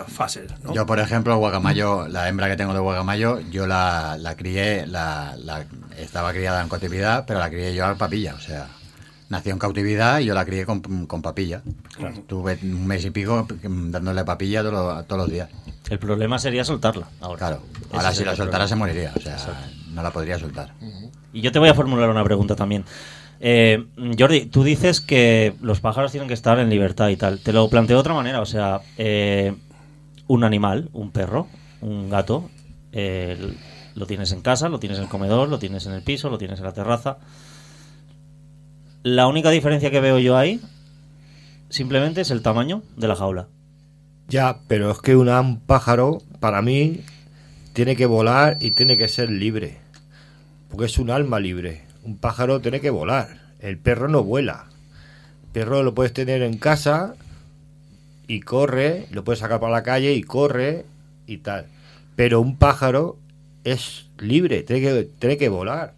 fases. 0.08 0.50
¿no? 0.64 0.74
Yo, 0.74 0.84
por 0.86 0.98
ejemplo, 0.98 1.32
el 1.32 1.38
guacamayo, 1.38 2.08
la 2.08 2.28
hembra 2.28 2.48
que 2.48 2.56
tengo 2.56 2.74
de 2.74 2.80
guacamayo, 2.80 3.38
yo 3.50 3.66
la, 3.68 4.16
la 4.18 4.34
crié, 4.36 4.86
la, 4.88 5.36
la- 5.38 5.64
estaba 5.98 6.32
criada 6.32 6.60
en 6.60 6.68
cautividad, 6.68 7.24
pero 7.26 7.38
la 7.38 7.48
crié 7.48 7.72
yo 7.74 7.86
al 7.86 7.96
papilla, 7.96 8.34
o 8.34 8.40
sea, 8.40 8.66
nació 9.28 9.52
en 9.52 9.60
cautividad 9.60 10.18
y 10.18 10.24
yo 10.24 10.34
la 10.34 10.44
crié 10.44 10.66
con, 10.66 10.80
con 11.06 11.22
papilla. 11.22 11.62
Tuve 12.26 12.58
un 12.62 12.86
mes 12.88 13.04
y 13.04 13.10
pico 13.10 13.46
dándole 13.62 14.24
papilla 14.24 14.62
todo- 14.62 15.04
todos 15.04 15.22
los 15.22 15.30
días. 15.30 15.48
El 15.88 15.98
problema 16.00 16.38
sería 16.40 16.64
soltarla 16.64 17.06
ahora. 17.20 17.38
Claro, 17.38 17.62
Ese 17.88 17.96
ahora 17.96 18.12
si 18.12 18.24
la 18.24 18.34
soltara 18.34 18.66
se 18.66 18.74
moriría, 18.74 19.12
o 19.16 19.20
sea, 19.20 19.36
no 19.92 20.02
la 20.02 20.10
podría 20.10 20.38
soltar. 20.40 20.72
Y 21.32 21.40
yo 21.40 21.52
te 21.52 21.58
voy 21.60 21.68
a 21.68 21.74
formular 21.74 22.10
una 22.10 22.24
pregunta 22.24 22.56
también. 22.56 22.84
Eh, 23.46 23.84
Jordi, 24.18 24.46
tú 24.46 24.64
dices 24.64 25.02
que 25.02 25.54
los 25.60 25.80
pájaros 25.80 26.10
tienen 26.10 26.28
que 26.28 26.34
estar 26.34 26.58
en 26.58 26.70
libertad 26.70 27.10
y 27.10 27.16
tal. 27.16 27.40
Te 27.40 27.52
lo 27.52 27.68
planteo 27.68 27.98
de 27.98 28.00
otra 28.00 28.14
manera. 28.14 28.40
O 28.40 28.46
sea, 28.46 28.80
eh, 28.96 29.54
un 30.26 30.44
animal, 30.44 30.88
un 30.94 31.10
perro, 31.10 31.46
un 31.82 32.08
gato, 32.08 32.48
eh, 32.92 33.36
lo 33.94 34.06
tienes 34.06 34.32
en 34.32 34.40
casa, 34.40 34.70
lo 34.70 34.80
tienes 34.80 34.96
en 34.96 35.04
el 35.04 35.10
comedor, 35.10 35.50
lo 35.50 35.58
tienes 35.58 35.84
en 35.84 35.92
el 35.92 36.00
piso, 36.00 36.30
lo 36.30 36.38
tienes 36.38 36.58
en 36.58 36.64
la 36.64 36.72
terraza. 36.72 37.18
La 39.02 39.26
única 39.26 39.50
diferencia 39.50 39.90
que 39.90 40.00
veo 40.00 40.18
yo 40.18 40.38
ahí 40.38 40.58
simplemente 41.68 42.22
es 42.22 42.30
el 42.30 42.40
tamaño 42.40 42.82
de 42.96 43.08
la 43.08 43.14
jaula. 43.14 43.48
Ya, 44.26 44.60
pero 44.68 44.90
es 44.90 45.00
que 45.00 45.16
un 45.16 45.60
pájaro, 45.66 46.22
para 46.40 46.62
mí, 46.62 47.02
tiene 47.74 47.94
que 47.94 48.06
volar 48.06 48.56
y 48.62 48.70
tiene 48.70 48.96
que 48.96 49.08
ser 49.08 49.28
libre. 49.28 49.76
Porque 50.70 50.86
es 50.86 50.96
un 50.96 51.10
alma 51.10 51.40
libre. 51.40 51.84
Un 52.04 52.18
pájaro 52.18 52.60
tiene 52.60 52.80
que 52.80 52.90
volar. 52.90 53.40
El 53.60 53.78
perro 53.78 54.08
no 54.08 54.22
vuela. 54.22 54.66
El 55.44 55.50
perro 55.52 55.82
lo 55.82 55.94
puedes 55.94 56.12
tener 56.12 56.42
en 56.42 56.58
casa 56.58 57.14
y 58.26 58.40
corre, 58.40 59.06
lo 59.10 59.24
puedes 59.24 59.40
sacar 59.40 59.60
para 59.60 59.72
la 59.72 59.82
calle 59.82 60.12
y 60.14 60.22
corre 60.22 60.84
y 61.26 61.38
tal. 61.38 61.66
Pero 62.16 62.40
un 62.40 62.56
pájaro 62.56 63.16
es 63.64 64.06
libre, 64.18 64.62
tiene 64.62 64.82
que, 64.82 65.08
tiene 65.18 65.36
que 65.36 65.48
volar. 65.48 65.94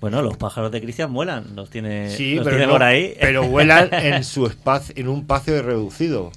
Bueno, 0.00 0.20
los 0.22 0.36
pájaros 0.36 0.70
de 0.70 0.82
Cristian 0.82 1.12
vuelan, 1.14 1.54
los 1.56 1.70
tiene, 1.70 2.10
Sí, 2.10 2.34
los 2.34 2.44
pero, 2.44 2.56
tiene 2.56 2.66
no- 2.66 2.72
por 2.74 2.82
ahí. 2.82 3.14
pero 3.20 3.44
vuelan 3.46 3.88
en 3.92 4.24
su 4.24 4.46
espacio, 4.46 4.94
en 4.98 5.08
un 5.08 5.20
espacio 5.20 5.62
reducido. 5.62 6.30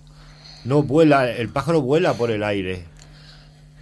No 0.64 0.84
vuela, 0.84 1.30
el 1.30 1.50
pájaro 1.50 1.82
vuela 1.82 2.14
por 2.14 2.32
el 2.32 2.44
aire. 2.44 2.84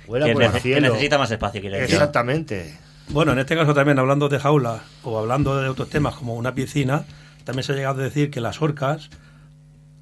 Vuela 0.08 0.26
que, 0.28 0.34
por 0.34 0.44
el 0.44 0.52
que 0.52 0.60
cielo. 0.60 0.88
necesita 0.90 1.18
más 1.18 1.30
espacio, 1.32 1.62
decir. 1.62 1.76
Exactamente. 1.76 2.76
Bueno, 3.10 3.32
en 3.34 3.40
este 3.40 3.56
caso 3.56 3.74
también 3.74 4.00
hablando 4.00 4.30
de 4.30 4.40
jaulas 4.40 4.82
o 5.04 5.20
hablando 5.20 5.60
de 5.62 5.70
otros 5.70 5.90
temas 5.90 6.16
como 6.16 6.36
una 6.36 6.56
piscina, 6.56 7.06
también 7.44 7.64
se 7.64 7.74
ha 7.74 7.76
llegado 7.76 8.02
a 8.02 8.04
decir 8.04 8.32
que 8.32 8.42
las 8.42 8.62
orcas 8.62 9.10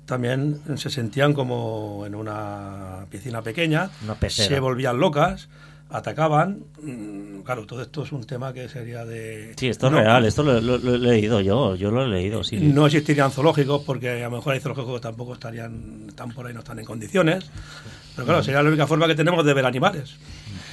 también 0.05 0.62
se 0.77 0.89
sentían 0.89 1.33
como 1.33 2.03
en 2.05 2.15
una 2.15 3.05
piscina 3.10 3.41
pequeña, 3.41 3.89
Una 4.03 4.17
se 4.29 4.60
volvían 4.60 5.00
locas, 5.00 5.50
atacaban. 5.89 6.63
Mm, 6.81 7.24
Claro, 7.43 7.65
todo 7.65 7.81
esto 7.81 8.03
es 8.03 8.13
un 8.13 8.24
tema 8.24 8.53
que 8.53 8.69
sería 8.69 9.03
de... 9.03 9.53
Sí, 9.57 9.67
esto 9.67 9.88
es 9.88 9.91
No, 9.91 10.00
real, 10.00 10.24
esto 10.25 10.43
lo, 10.43 10.62
lo- 10.62 10.77
lo 10.77 10.95
he 10.95 10.98
leído 10.98 11.41
yo, 11.41 11.75
yo 11.75 11.91
lo 11.91 12.05
he 12.05 12.07
leído, 12.07 12.41
sí. 12.41 12.55
No 12.57 12.86
existirían 12.86 13.31
zoológicos 13.31 13.83
porque 13.86 14.24
a 14.24 14.29
lo 14.29 14.38
mejor 14.38 14.53
hay 14.53 14.62
zoológicos 14.62 14.93
que 14.95 15.01
tampoco 15.01 15.33
estarían, 15.33 16.05
están 16.07 16.31
por 16.31 16.48
ahí, 16.48 16.53
no 16.53 16.60
están 16.60 16.79
en 16.79 16.86
condiciones. 16.86 17.51
Pero 18.15 18.25
claro, 18.25 18.41
sería 18.43 18.63
la 18.63 18.69
única 18.69 18.88
forma 18.88 19.07
que 19.07 19.15
tenemos 19.15 19.43
de 19.45 19.53
ver 19.53 19.65
animales. 19.65 20.15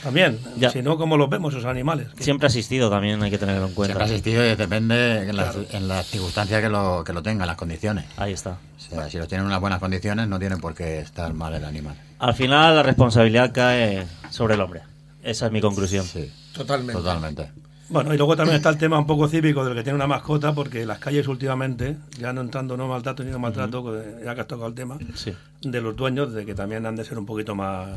También. 0.03 0.39
Ya. 0.57 0.71
Si 0.71 0.83
no, 0.83 0.97
¿cómo 0.97 1.17
los 1.17 1.29
vemos 1.29 1.53
esos 1.55 1.67
animales? 1.67 2.09
Siempre 2.19 2.47
ha 2.47 2.49
existido 2.49 2.89
también, 2.91 3.23
hay 3.23 3.31
que 3.31 3.39
tenerlo 3.39 3.67
en 3.67 3.75
cuenta. 3.75 3.95
Siempre 3.95 4.05
ha 4.05 4.17
existido 4.17 4.47
y 4.47 4.57
depende 4.57 5.29
en 5.29 5.37
las, 5.37 5.57
en 5.73 5.89
las 5.89 6.07
circunstancias 6.07 6.61
que 6.63 6.69
lo, 6.69 7.05
que 7.05 7.13
lo 7.13 7.23
tenga, 7.23 7.45
en 7.45 7.49
las 7.49 7.57
condiciones. 7.57 8.07
Ahí 8.17 8.33
está. 8.33 8.59
O 8.77 8.81
sea, 8.81 9.11
si 9.11 9.19
los 9.19 9.29
tienen 9.29 9.45
en 9.45 9.49
unas 9.49 9.61
buenas 9.61 9.79
condiciones, 9.79 10.27
no 10.29 10.39
tienen 10.39 10.61
por 10.61 10.75
qué 10.75 11.01
estar 11.01 11.33
mal 11.35 11.55
el 11.55 11.65
animal. 11.65 11.97
Al 12.19 12.35
final 12.35 12.77
la 12.77 12.83
responsabilidad 12.83 13.53
cae 13.53 14.07
sobre 14.31 14.55
el 14.55 14.61
hombre. 14.61 14.83
Esa 15.23 15.47
es 15.47 15.53
mi 15.53 15.61
conclusión. 15.61 16.05
Sí, 16.07 16.33
Totalmente. 16.55 16.95
totalmente. 16.95 17.51
Bueno, 17.91 18.15
y 18.15 18.17
luego 18.17 18.37
también 18.37 18.57
está 18.57 18.69
el 18.71 18.79
tema 18.79 18.99
un 19.01 19.07
poco 19.07 19.27
cívico 19.27 19.65
del 19.65 19.75
que 19.75 19.83
tiene 19.83 19.97
una 19.97 20.07
mascota, 20.07 20.55
porque 20.55 20.87
las 20.87 21.01
calles 21.01 21.27
últimamente, 21.27 21.97
ya 22.21 22.33
no 22.33 22.41
entrando 22.41 22.77
no 22.77 22.87
maltrato 22.87 23.25
ni 23.25 23.33
no 23.33 23.41
maltrato, 23.41 24.01
ya 24.25 24.33
que 24.35 24.41
has 24.41 24.47
tocado 24.47 24.69
el 24.69 24.75
tema, 24.75 24.97
Sí, 25.17 25.35
de 25.61 25.81
los 25.81 25.97
dueños, 25.97 26.33
de 26.33 26.47
que 26.47 26.55
también 26.55 26.87
han 26.87 26.95
de 26.95 27.05
ser 27.05 27.19
un 27.19 27.27
poquito 27.27 27.57
más, 27.57 27.89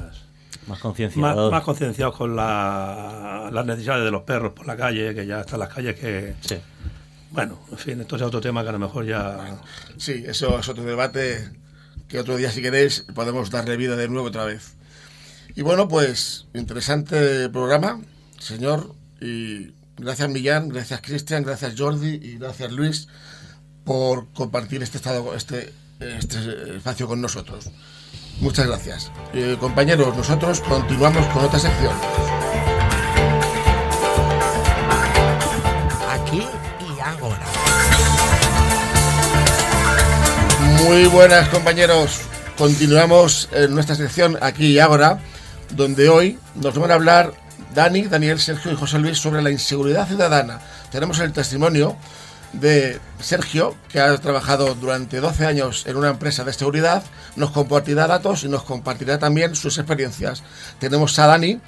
más 0.68 0.70
más, 0.70 0.80
concienciado. 0.80 1.52
más 1.52 1.64
concienciados 1.64 2.16
con 2.16 2.36
la- 2.36 3.50
las 3.52 3.66
necesidades 3.66 4.04
de 4.06 4.12
los 4.12 4.24
perros 4.24 4.54
por 4.54 4.66
la 4.68 4.76
calle, 4.78 5.14
que 5.16 5.26
ya 5.26 5.42
están 5.42 5.60
las 5.60 5.70
calles 5.74 6.00
que... 6.00 6.34
Sí. 6.42 6.56
Bueno, 7.32 7.60
en 7.72 7.78
fin, 7.78 8.00
esto 8.02 8.16
es 8.16 8.22
otro 8.22 8.40
tema 8.42 8.62
que 8.64 8.70
a 8.70 8.74
lo 8.74 8.80
mejor 8.80 9.06
ya... 9.06 9.60
Sí, 9.98 10.24
eso 10.28 10.60
es 10.60 10.70
otro 10.70 10.84
debate 10.84 11.50
que 12.08 12.20
otro 12.20 12.36
día, 12.38 12.52
si 12.52 12.62
queréis, 12.62 13.06
podemos 13.16 13.50
darle 13.50 13.76
vida 13.78 13.96
de 13.96 14.08
nuevo 14.08 14.28
otra 14.28 14.46
vez. 14.46 14.74
Y 15.56 15.62
bueno, 15.64 15.88
pues 15.88 16.46
interesante 16.54 17.50
programa, 17.50 18.02
señor. 18.40 18.94
Y 19.22 19.74
gracias 19.98 20.30
Millán, 20.30 20.70
gracias 20.70 21.02
Cristian, 21.02 21.44
gracias 21.44 21.74
Jordi 21.78 22.20
y 22.22 22.38
gracias 22.38 22.72
Luis 22.72 23.08
por 23.84 24.32
compartir 24.34 24.82
este 24.84 24.98
estado, 24.98 25.36
este, 25.36 25.74
este 26.00 26.76
espacio 26.78 27.08
con 27.08 27.20
nosotros. 27.22 27.70
Muchas 28.40 28.68
gracias. 28.68 29.12
Eh, 29.34 29.58
compañeros, 29.60 30.16
nosotros 30.16 30.62
continuamos 30.62 31.26
con 31.28 31.46
otra 31.46 31.60
sección. 31.60 31.94
Aquí 36.10 36.44
y 36.80 37.00
ahora. 37.00 37.46
Muy 40.84 41.06
buenas 41.06 41.48
compañeros, 41.50 42.22
continuamos 42.58 43.50
en 43.54 43.74
nuestra 43.74 43.96
sección 43.96 44.38
aquí 44.42 44.68
y 44.68 44.80
ahora, 44.80 45.20
donde 45.72 46.10
hoy 46.10 46.40
nos 46.56 46.78
van 46.78 46.92
a 46.92 46.96
hablar 46.96 47.34
Dani, 47.74 48.04
Daniel, 48.04 48.40
Sergio 48.40 48.72
y 48.72 48.76
José 48.76 49.00
Luis 49.00 49.18
sobre 49.18 49.42
la 49.42 49.50
inseguridad 49.50 50.08
ciudadana. 50.08 50.60
Tenemos 50.92 51.20
el 51.20 51.34
testimonio 51.34 51.96
de 52.54 53.00
Sergio, 53.20 53.76
que 53.90 54.00
ha 54.00 54.18
trabajado 54.18 54.76
durante 54.76 55.20
12 55.20 55.46
años 55.46 55.86
en 55.88 55.98
una 55.98 56.10
empresa 56.10 56.44
de 56.44 56.54
seguridad, 56.54 57.04
nos 57.36 57.52
compartirá 57.52 58.08
datos 58.08 58.44
y 58.44 58.48
nos 58.48 58.64
compartirá 58.64 59.20
también 59.20 59.56
sus 59.56 59.78
experiencias. 59.78 60.44
Tenemos 60.80 61.18
a 61.20 61.28
Dani, 61.28 61.60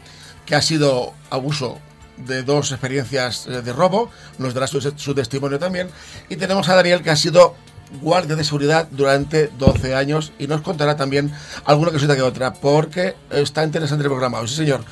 que 0.45 0.55
ha 0.55 0.61
sido 0.61 1.13
abuso 1.29 1.79
de 2.17 2.43
dos 2.43 2.71
experiencias 2.71 3.47
eh, 3.47 3.61
de 3.61 3.73
robo, 3.73 4.09
nos 4.37 4.53
dará 4.53 4.67
su, 4.67 4.79
su 4.79 5.15
testimonio 5.15 5.59
también. 5.59 5.89
Y 6.29 6.37
tenemos 6.37 6.69
a 6.69 6.75
Daniel, 6.75 7.01
que 7.01 7.09
ha 7.09 7.15
sido 7.15 7.55
guardia 8.01 8.35
de 8.35 8.43
seguridad 8.43 8.87
durante 8.91 9.47
12 9.59 9.95
años 9.95 10.31
y 10.39 10.47
nos 10.47 10.61
contará 10.61 10.95
también 10.95 11.31
alguna 11.65 11.91
cosita 11.91 12.15
que 12.15 12.21
otra, 12.21 12.53
porque 12.53 13.15
está 13.31 13.63
interesante 13.63 14.03
el 14.03 14.09
programa. 14.09 14.45
Sí, 14.47 14.55
señor. 14.55 14.83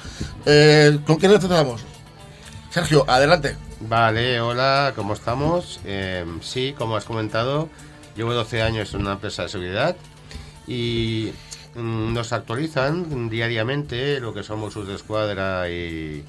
Eh, 0.45 0.99
¿Con 1.05 1.17
quién 1.17 1.31
nos 1.31 1.39
tratamos? 1.39 1.81
Sergio, 2.71 3.05
adelante. 3.07 3.55
Vale, 3.89 4.39
hola, 4.39 4.93
¿cómo 4.95 5.13
estamos? 5.13 5.81
Eh, 5.83 6.25
sí, 6.41 6.73
como 6.77 6.95
has 6.95 7.03
comentado, 7.03 7.67
llevo 8.15 8.33
12 8.33 8.61
años 8.61 8.93
en 8.93 9.01
una 9.01 9.13
empresa 9.13 9.43
de 9.43 9.49
seguridad 9.49 9.97
y 10.67 11.33
mm, 11.75 12.13
nos 12.13 12.31
actualizan 12.31 13.29
diariamente 13.29 14.21
lo 14.21 14.33
que 14.33 14.43
somos 14.43 14.73
sus 14.73 14.87
de 14.87 14.95
escuadra 14.95 15.69
y, 15.69 16.23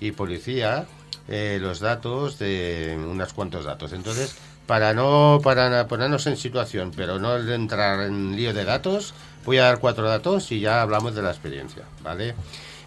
y 0.00 0.12
policía, 0.12 0.86
eh, 1.28 1.58
los 1.60 1.80
datos 1.80 2.38
de 2.38 2.98
unos 2.98 3.34
cuantos 3.34 3.66
datos. 3.66 3.92
Entonces, 3.92 4.36
para 4.66 4.94
no 4.94 5.40
para 5.42 5.86
ponernos 5.86 6.26
en 6.26 6.38
situación, 6.38 6.90
pero 6.96 7.18
no 7.18 7.36
entrar 7.36 8.06
en 8.06 8.34
lío 8.34 8.54
de 8.54 8.64
datos, 8.64 9.12
voy 9.44 9.58
a 9.58 9.64
dar 9.64 9.78
cuatro 9.78 10.08
datos 10.08 10.50
y 10.52 10.60
ya 10.60 10.80
hablamos 10.80 11.14
de 11.14 11.20
la 11.20 11.30
experiencia, 11.30 11.82
¿vale? 12.02 12.34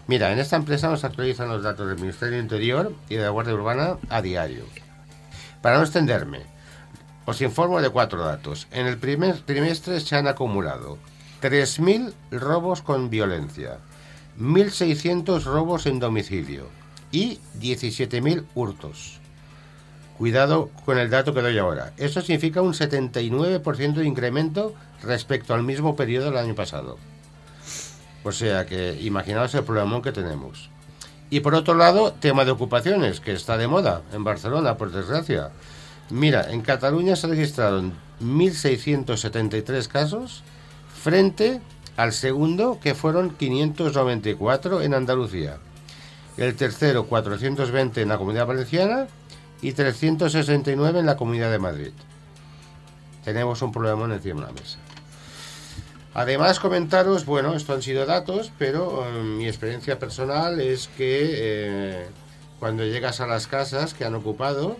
Mira, 0.08 0.32
en 0.32 0.38
esta 0.38 0.56
empresa 0.56 0.88
nos 0.88 1.04
actualizan 1.04 1.50
los 1.50 1.62
datos 1.62 1.86
del 1.86 1.98
Ministerio 1.98 2.36
del 2.36 2.44
Interior 2.44 2.94
y 3.10 3.16
de 3.16 3.24
la 3.24 3.28
Guardia 3.28 3.52
Urbana 3.52 3.98
a 4.08 4.22
diario. 4.22 4.64
Para 5.60 5.76
no 5.76 5.82
extenderme, 5.82 6.46
os 7.26 7.42
informo 7.42 7.82
de 7.82 7.90
cuatro 7.90 8.24
datos. 8.24 8.68
En 8.70 8.86
el 8.86 8.96
primer 8.96 9.40
trimestre 9.42 10.00
se 10.00 10.16
han 10.16 10.26
acumulado 10.26 10.96
3.000 11.42 12.14
robos 12.30 12.80
con 12.80 13.10
violencia, 13.10 13.80
1.600 14.40 15.42
robos 15.44 15.84
en 15.84 15.98
domicilio 15.98 16.68
y 17.12 17.38
17.000 17.60 18.46
hurtos. 18.54 19.20
Cuidado 20.16 20.70
con 20.86 20.96
el 20.96 21.10
dato 21.10 21.34
que 21.34 21.42
doy 21.42 21.58
ahora. 21.58 21.92
Eso 21.98 22.22
significa 22.22 22.62
un 22.62 22.72
79% 22.72 23.92
de 23.92 24.06
incremento 24.06 24.74
respecto 25.02 25.52
al 25.52 25.64
mismo 25.64 25.96
periodo 25.96 26.30
del 26.30 26.38
año 26.38 26.54
pasado. 26.54 26.96
O 28.28 28.32
sea 28.32 28.66
que 28.66 28.98
imaginaos 29.00 29.54
el 29.54 29.64
problemón 29.64 30.02
que 30.02 30.12
tenemos. 30.12 30.68
Y 31.30 31.40
por 31.40 31.54
otro 31.54 31.72
lado, 31.72 32.12
tema 32.12 32.44
de 32.44 32.50
ocupaciones, 32.50 33.20
que 33.20 33.32
está 33.32 33.56
de 33.56 33.68
moda 33.68 34.02
en 34.12 34.22
Barcelona, 34.22 34.76
por 34.76 34.92
desgracia. 34.92 35.48
Mira, 36.10 36.52
en 36.52 36.60
Cataluña 36.60 37.16
se 37.16 37.26
registraron 37.26 37.94
1.673 38.20 39.88
casos 39.88 40.42
frente 40.94 41.62
al 41.96 42.12
segundo, 42.12 42.78
que 42.82 42.94
fueron 42.94 43.30
594 43.30 44.82
en 44.82 44.92
Andalucía. 44.92 45.56
El 46.36 46.54
tercero, 46.54 47.06
420 47.06 48.02
en 48.02 48.08
la 48.10 48.18
Comunidad 48.18 48.46
Valenciana 48.46 49.06
y 49.62 49.72
369 49.72 51.00
en 51.00 51.06
la 51.06 51.16
Comunidad 51.16 51.50
de 51.50 51.58
Madrid. 51.58 51.92
Tenemos 53.24 53.62
un 53.62 53.72
problema 53.72 54.04
encima 54.14 54.42
de 54.42 54.46
la 54.48 54.52
mesa. 54.52 54.78
Además, 56.18 56.58
comentaros, 56.58 57.24
bueno, 57.24 57.54
esto 57.54 57.74
han 57.74 57.82
sido 57.82 58.04
datos, 58.04 58.50
pero 58.58 59.06
eh, 59.06 59.22
mi 59.22 59.46
experiencia 59.46 60.00
personal 60.00 60.60
es 60.60 60.88
que 60.88 61.28
eh, 61.32 62.06
cuando 62.58 62.82
llegas 62.84 63.20
a 63.20 63.26
las 63.28 63.46
casas 63.46 63.94
que 63.94 64.04
han 64.04 64.16
ocupado, 64.16 64.76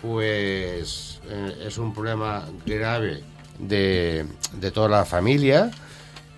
pues 0.00 1.20
eh, 1.28 1.64
es 1.66 1.76
un 1.76 1.92
problema 1.92 2.44
grave 2.64 3.24
de, 3.58 4.26
de 4.60 4.70
toda 4.70 4.88
la 4.88 5.04
familia, 5.04 5.72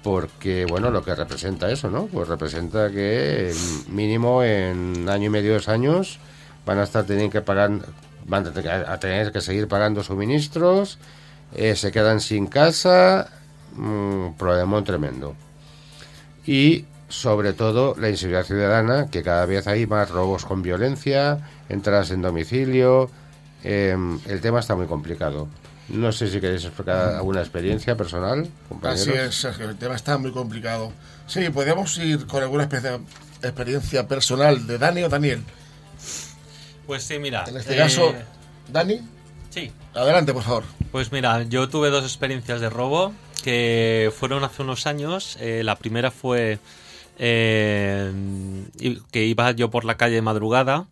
porque, 0.03 0.65
bueno, 0.65 0.91
lo 0.91 1.05
que 1.05 1.15
representa 1.15 1.71
eso, 1.71 1.91
¿no? 1.91 2.07
Pues 2.07 2.27
representa 2.27 2.91
que 2.91 3.53
mínimo 3.89 4.43
en 4.43 5.11
año 5.11 5.27
y 5.27 5.31
medio, 5.31 5.53
dos 5.53 5.69
años, 5.69 6.19
van 6.65 6.79
a 6.79 6.85
estar 6.85 7.05
teniendo 7.05 7.31
que 7.33 7.43
pagar, 7.43 7.71
van 8.27 8.47
a 8.47 8.99
tener- 8.99 9.31
que 9.31 9.43
seguir 9.43 9.69
pagando 9.69 10.03
suministros, 10.03 10.99
se 11.75 11.93
quedan 11.93 12.21
sin 12.21 12.47
casa, 12.47 13.29
un 13.77 14.35
problemón 14.39 14.85
tremendo. 14.85 15.35
Y 16.47 16.85
sobre 17.09 17.53
todo 17.53 17.95
la 17.99 18.09
inseguridad 18.09 18.45
ciudadana, 18.45 19.09
que 19.11 19.23
cada 19.23 19.47
vez 19.47 19.67
hay 19.67 19.87
más 19.87 20.11
robos 20.11 20.45
con 20.45 20.63
violencia, 20.63 21.39
entradas 21.69 22.11
en 22.11 22.23
domicilio, 22.23 23.11
eh, 23.65 23.97
el 24.27 24.41
tema 24.41 24.61
está 24.61 24.75
muy 24.75 24.87
complicado. 24.87 25.49
No 25.89 26.11
sé 26.13 26.29
si 26.29 26.41
queréis 26.41 26.65
explicar 26.65 27.15
alguna 27.17 27.41
experiencia 27.41 27.97
personal, 27.97 28.49
compañeros. 28.69 29.09
Así 29.09 29.17
es, 29.19 29.35
Sergio, 29.35 29.69
el 29.69 29.77
tema 29.77 29.95
está 29.95 30.17
muy 30.17 30.33
complicado. 30.33 30.93
Sí, 31.27 31.51
podemos 31.51 31.99
ir 31.99 32.27
con 32.27 32.43
alguna 32.43 32.69
espe- 32.69 33.01
experiencia 33.43 34.07
personal 34.09 34.67
de 34.67 34.79
Dani 34.79 35.03
o 35.03 35.09
Daniel. 35.09 35.43
Pues 36.87 37.03
sí, 37.05 37.19
mira. 37.19 37.45
En 37.47 37.57
este 37.57 37.75
eh, 37.75 37.79
caso, 37.79 38.13
Dani, 38.69 39.01
Sí. 39.51 39.71
adelante, 39.95 40.33
por 40.33 40.43
favor. 40.43 40.65
Pues 40.91 41.13
mira, 41.13 41.43
yo 41.43 41.69
tuve 41.69 41.91
dos 41.91 42.05
experiencias 42.05 42.61
de 42.61 42.71
robo 42.71 43.13
que 43.43 44.13
fueron 44.17 44.45
hace 44.45 44.63
unos 44.63 44.87
años. 44.87 45.37
Eh, 45.41 45.63
la 45.65 45.77
primera 45.77 46.11
fue 46.11 46.59
eh, 47.19 48.13
que 49.11 49.25
iba 49.27 49.51
yo 49.53 49.71
por 49.71 49.85
la 49.85 49.97
calle 49.97 50.17
de 50.17 50.23
madrugada 50.23 50.87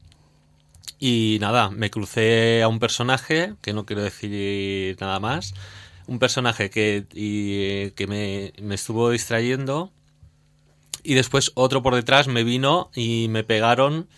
y 0.98 1.38
nada, 1.40 1.70
me 1.70 1.90
crucé 1.90 2.62
a 2.62 2.68
un 2.68 2.78
personaje, 2.78 3.54
que 3.62 3.72
no 3.72 3.86
quiero 3.86 4.02
decir 4.02 4.98
nada 5.00 5.18
más, 5.18 5.54
un 6.06 6.18
personaje 6.18 6.68
que, 6.68 7.06
y, 7.14 7.90
que 7.92 8.06
me, 8.06 8.52
me 8.62 8.74
estuvo 8.74 9.10
distrayendo 9.10 9.90
y 11.02 11.14
después 11.14 11.52
otro 11.54 11.82
por 11.82 11.94
detrás 11.94 12.28
me 12.28 12.44
vino 12.44 12.90
y 12.94 13.28
me 13.30 13.44
pegaron 13.44 14.08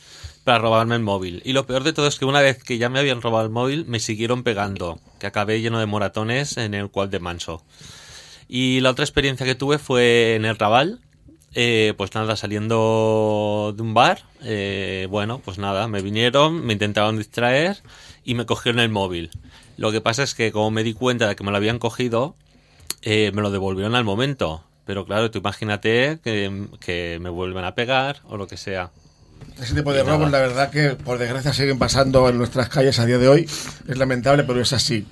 para 0.45 0.59
robarme 0.59 0.97
el 0.97 1.03
móvil. 1.03 1.41
Y 1.45 1.53
lo 1.53 1.67
peor 1.67 1.85
de 1.85 1.93
todo 1.93 2.09
es 2.09 2.19
que 2.19 2.25
una 2.25 2.41
vez 2.41 2.63
que 2.65 2.79
ya 2.79 2.89
me 2.89 2.99
habían 2.99 3.23
robado 3.23 3.45
el 3.45 3.53
móvil, 3.53 3.85
me 3.87 4.01
siguieron 4.01 4.43
pegando, 4.43 4.99
que 5.21 5.29
acabé 5.29 5.61
lleno 5.61 5.79
de 5.79 5.87
moratones 5.87 6.57
en 6.57 6.75
el 6.75 6.91
cual 6.91 7.11
de 7.11 7.21
manso. 7.21 7.63
Y 8.55 8.81
la 8.81 8.91
otra 8.91 9.07
experiencia 9.07 9.47
que 9.47 9.55
tuve 9.55 9.79
fue 9.79 10.35
en 10.35 10.45
el 10.45 10.59
Raval. 10.59 11.01
Eh, 11.55 11.95
pues 11.97 12.15
nada, 12.15 12.37
saliendo 12.37 13.73
de 13.75 13.81
un 13.81 13.95
bar, 13.95 14.25
eh, 14.43 15.07
bueno, 15.09 15.41
pues 15.43 15.57
nada, 15.57 15.89
me 15.89 16.03
vinieron, 16.03 16.63
me 16.63 16.75
intentaron 16.75 17.17
distraer 17.17 17.79
y 18.25 18.35
me 18.35 18.45
cogieron 18.45 18.79
el 18.81 18.91
móvil. 18.91 19.31
Lo 19.79 19.91
que 19.91 20.03
pasa 20.03 20.23
es 20.23 20.35
que 20.35 20.53
como 20.53 20.71
me 20.71 20.85
di 20.85 20.93
cuenta 20.93 21.29
de 21.29 21.35
que 21.35 21.43
me 21.45 21.51
lo 21.51 21.57
habían 21.57 21.79
cogido, 21.79 22.37
eh, 23.01 23.33
me 23.33 23.41
lo 23.41 23.51
devolvieron 23.51 23.95
al 23.95 24.05
momento. 24.05 24.63
Pero 24.85 25.07
claro, 25.07 25.31
tú 25.31 25.39
imagínate 25.39 26.19
que, 26.23 26.67
que 26.79 27.17
me 27.23 27.31
vuelven 27.31 27.65
a 27.65 27.75
pegar 27.75 28.21
o 28.25 28.37
lo 28.37 28.49
que 28.49 28.59
sea. 28.59 28.91
Ese 29.59 29.75
tipo 29.75 29.95
de 29.95 30.03
robos, 30.03 30.31
la 30.31 30.41
verdad 30.41 30.69
que 30.69 30.91
por 30.91 31.17
desgracia 31.17 31.55
siguen 31.55 31.79
pasando 31.79 32.29
en 32.29 32.37
nuestras 32.37 32.69
calles 32.69 32.99
a 32.99 33.07
día 33.07 33.17
de 33.17 33.29
hoy. 33.29 33.49
Es 33.89 33.97
lamentable, 33.97 34.45
pero 34.45 34.61
es 34.61 34.75
así. 34.75 35.07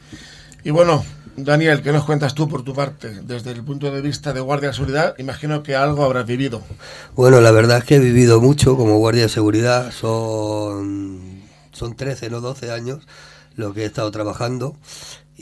Y 0.63 0.71
bueno, 0.71 1.03
Daniel, 1.45 1.83
¿qué 1.83 1.93
nos 1.93 2.05
cuentas 2.05 2.35
tú 2.35 2.49
por 2.49 2.63
tu 2.63 2.75
parte? 2.75 3.21
Desde 3.23 3.51
el 3.53 3.65
punto 3.65 3.91
de 3.91 4.01
vista 4.01 4.33
de 4.33 4.41
guardia 4.41 4.69
de 4.69 4.75
seguridad, 4.75 5.15
imagino 5.19 5.63
que 5.63 5.75
algo 5.75 6.05
habrás 6.05 6.27
vivido. 6.27 6.63
Bueno, 7.15 7.41
la 7.41 7.51
verdad 7.51 7.79
es 7.79 7.85
que 7.85 7.97
he 7.97 7.99
vivido 7.99 8.41
mucho 8.41 8.77
como 8.77 8.99
guardia 8.99 9.23
de 9.23 9.29
seguridad. 9.29 9.93
Son, 9.93 11.43
son 11.73 11.97
13, 11.97 12.31
no 12.31 12.41
12 12.41 12.71
años 12.71 13.07
lo 13.57 13.73
que 13.75 13.83
he 13.83 13.85
estado 13.85 14.11
trabajando. 14.11 14.77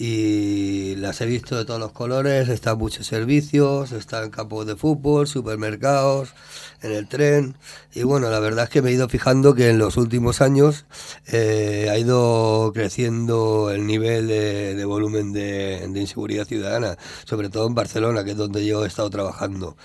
Y 0.00 0.94
las 0.94 1.20
he 1.20 1.26
visto 1.26 1.56
de 1.56 1.64
todos 1.64 1.80
los 1.80 1.90
colores. 1.90 2.48
Están 2.48 2.78
muchos 2.78 3.04
servicios, 3.04 3.90
están 3.90 4.30
campos 4.30 4.64
de 4.64 4.76
fútbol, 4.76 5.26
supermercados, 5.26 6.34
en 6.82 6.92
el 6.92 7.08
tren. 7.08 7.56
Y 7.92 8.04
bueno, 8.04 8.30
la 8.30 8.38
verdad 8.38 8.66
es 8.66 8.70
que 8.70 8.80
me 8.80 8.90
he 8.90 8.92
ido 8.92 9.08
fijando 9.08 9.56
que 9.56 9.70
en 9.70 9.78
los 9.78 9.96
últimos 9.96 10.40
años 10.40 10.86
eh, 11.26 11.88
ha 11.90 11.98
ido 11.98 12.70
creciendo 12.72 13.72
el 13.72 13.88
nivel 13.88 14.28
de, 14.28 14.84
volumen 14.84 15.32
de, 15.32 15.84
de 15.88 16.00
inseguridad 16.00 16.46
ciudadana, 16.46 16.96
sobre 17.24 17.48
todo 17.48 17.66
en 17.66 17.74
Barcelona, 17.74 18.22
que 18.22 18.30
es 18.30 18.36
donde 18.36 18.64
yo 18.64 18.84
he 18.84 18.86
estado 18.86 19.10
trabajando. 19.10 19.76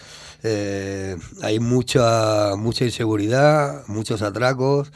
Eh, 0.43 1.15
hay 1.41 1.59
mucha, 1.59 2.55
mucha 2.57 2.83
inseguridad, 2.83 3.87
muchos 3.87 4.21
atracos, 4.21 4.91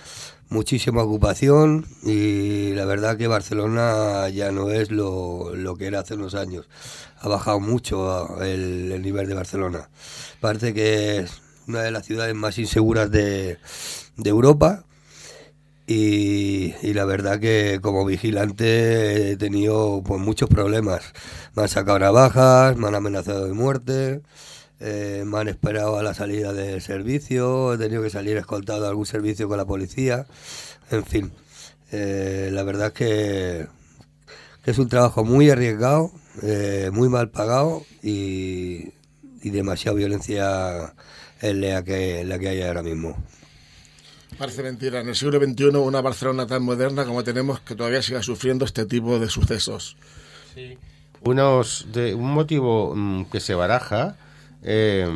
muchísima 0.49 1.03
ocupación 1.03 1.85
y 2.03 2.73
la 2.73 2.85
verdad 2.85 3.17
que 3.17 3.27
Barcelona 3.27 4.29
ya 4.29 4.51
no 4.51 4.71
es 4.71 4.91
lo, 4.91 5.55
lo 5.55 5.75
que 5.75 5.87
era 5.87 5.99
hace 5.99 6.15
unos 6.15 6.35
años. 6.35 6.67
Ha 7.19 7.27
bajado 7.27 7.59
mucho 7.59 8.41
el, 8.41 8.91
el 8.91 9.01
nivel 9.01 9.27
de 9.27 9.35
Barcelona. 9.35 9.89
Parece 10.39 10.73
que 10.73 11.17
es 11.17 11.41
una 11.67 11.81
de 11.81 11.91
las 11.91 12.05
ciudades 12.05 12.35
más 12.35 12.57
inseguras 12.57 13.11
de, 13.11 13.57
de 14.15 14.29
Europa 14.29 14.85
y, 15.85 16.73
y 16.81 16.93
la 16.93 17.05
verdad 17.05 17.39
que 17.39 17.79
como 17.81 18.05
vigilante 18.05 19.31
he 19.31 19.37
tenido 19.37 20.03
pues, 20.05 20.19
muchos 20.19 20.49
problemas. 20.49 21.13
Me 21.55 21.63
han 21.63 21.69
sacado 21.69 21.99
navajas, 21.99 22.75
me 22.77 22.87
han 22.87 22.95
amenazado 22.95 23.45
de 23.45 23.53
muerte, 23.53 24.21
eh, 24.79 25.23
me 25.25 25.39
han 25.39 25.47
esperado 25.47 25.97
a 25.97 26.03
la 26.03 26.13
salida 26.13 26.53
del 26.53 26.81
servicio, 26.81 27.73
he 27.73 27.77
tenido 27.77 28.03
que 28.03 28.09
salir 28.09 28.37
escoltado 28.37 28.85
a 28.85 28.89
algún 28.89 29.05
servicio 29.05 29.47
con 29.47 29.57
la 29.57 29.65
policía, 29.65 30.27
en 30.91 31.05
fin. 31.05 31.31
eh, 31.91 32.49
la 32.51 32.63
verdad 32.63 32.87
es 32.87 32.93
que 32.93 33.67
Es 34.65 34.77
un 34.79 34.89
trabajo 34.89 35.23
muy 35.23 35.49
arriesgado, 35.49 36.11
eh, 36.43 36.89
muy 36.93 37.09
mal 37.09 37.29
pagado 37.29 37.83
y, 38.03 38.91
y 39.41 39.49
demasiada 39.49 39.97
violencia 39.97 40.93
en 41.41 41.61
la 41.61 41.83
que, 41.83 42.23
la 42.25 42.37
que 42.37 42.49
hay 42.49 42.61
ahora 42.61 42.83
mismo. 42.83 43.15
Parece 44.37 44.61
mentira. 44.61 44.99
En 45.01 45.07
el 45.07 45.15
siglo 45.15 45.39
XXI, 45.39 45.77
una 45.77 46.01
Barcelona 46.01 46.45
tan 46.45 46.63
moderna 46.63 47.05
como 47.05 47.23
tenemos 47.23 47.59
que 47.61 47.75
todavía 47.75 48.01
siga 48.01 48.21
sufriendo 48.21 48.65
este 48.65 48.85
tipo 48.85 49.19
de 49.19 49.29
sucesos. 49.29 49.97
Unos 51.21 51.87
de, 51.91 52.13
un 52.13 52.31
motivo 52.31 52.93
mm, 52.95 53.25
que 53.31 53.39
se 53.39 53.55
baraja 53.55 54.15
eh, 54.63 55.07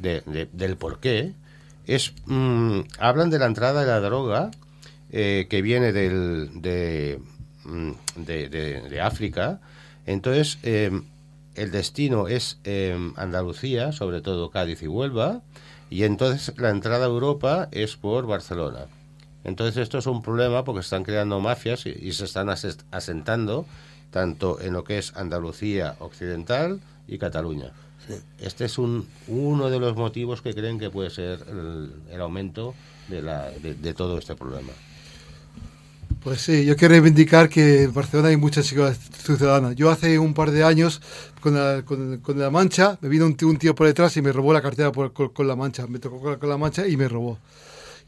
de- 0.00 0.22
de- 0.26 0.48
del 0.52 0.76
por 0.76 0.98
qué 1.00 1.32
es 1.86 2.12
mm, 2.26 2.80
hablan 2.98 3.30
de 3.30 3.38
la 3.38 3.46
entrada 3.46 3.80
de 3.80 3.86
la 3.86 4.00
droga 4.00 4.50
eh, 5.10 5.46
que 5.48 5.62
viene 5.62 5.92
del, 5.92 6.50
de, 6.60 7.20
mm, 7.64 7.90
de, 8.16 9.00
África. 9.00 9.60
Entonces, 10.04 10.58
eh, 10.62 10.90
el 11.54 11.70
destino 11.70 12.28
es 12.28 12.58
eh, 12.64 12.96
Andalucía, 13.16 13.92
sobre 13.92 14.20
todo 14.20 14.50
Cádiz 14.50 14.82
y 14.82 14.88
Huelva, 14.88 15.42
y 15.90 16.02
entonces 16.02 16.52
la 16.58 16.70
entrada 16.70 17.06
a 17.06 17.08
Europa 17.08 17.68
es 17.70 17.96
por 17.96 18.26
Barcelona. 18.26 18.86
Entonces 19.44 19.76
esto 19.80 19.98
es 19.98 20.06
un 20.06 20.22
problema 20.22 20.64
porque 20.64 20.80
están 20.80 21.04
creando 21.04 21.38
mafias 21.38 21.86
y, 21.86 21.90
y 21.90 22.12
se 22.12 22.24
están 22.24 22.48
asentando 22.90 23.64
tanto 24.10 24.60
en 24.60 24.72
lo 24.72 24.82
que 24.82 24.98
es 24.98 25.14
Andalucía 25.16 25.94
occidental 26.00 26.80
y 27.06 27.18
Cataluña. 27.18 27.70
Este 28.40 28.64
es 28.66 28.78
un, 28.78 29.06
uno 29.28 29.68
de 29.70 29.78
los 29.80 29.96
motivos 29.96 30.42
que 30.42 30.54
creen 30.54 30.78
que 30.78 30.90
puede 30.90 31.10
ser 31.10 31.44
el, 31.48 31.90
el 32.10 32.20
aumento 32.20 32.74
de, 33.08 33.22
la, 33.22 33.50
de, 33.50 33.74
de 33.74 33.94
todo 33.94 34.18
este 34.18 34.34
problema. 34.34 34.72
Pues 36.22 36.40
sí, 36.40 36.64
yo 36.64 36.76
quiero 36.76 36.92
reivindicar 36.92 37.48
que 37.48 37.84
en 37.84 37.94
Barcelona 37.94 38.28
hay 38.30 38.36
mucha 38.36 38.62
seguridad 38.62 38.96
ciudadana. 38.96 39.72
Yo 39.74 39.90
hace 39.90 40.18
un 40.18 40.34
par 40.34 40.50
de 40.50 40.64
años, 40.64 41.00
con 41.40 41.54
la, 41.54 41.82
con, 41.84 42.18
con 42.18 42.38
la 42.38 42.50
mancha, 42.50 42.98
me 43.00 43.08
vino 43.08 43.26
un 43.26 43.36
tío, 43.36 43.48
un 43.48 43.58
tío 43.58 43.74
por 43.76 43.86
detrás 43.86 44.16
y 44.16 44.22
me 44.22 44.32
robó 44.32 44.52
la 44.52 44.60
cartera 44.62 44.90
por- 44.90 45.12
con, 45.12 45.28
con 45.28 45.46
la 45.46 45.54
mancha. 45.54 45.86
Me 45.86 45.98
tocó 46.00 46.36
con 46.38 46.48
la, 46.48 46.56
mancha 46.56 46.86
y 46.88 46.96
me 46.96 47.08
robó. 47.08 47.38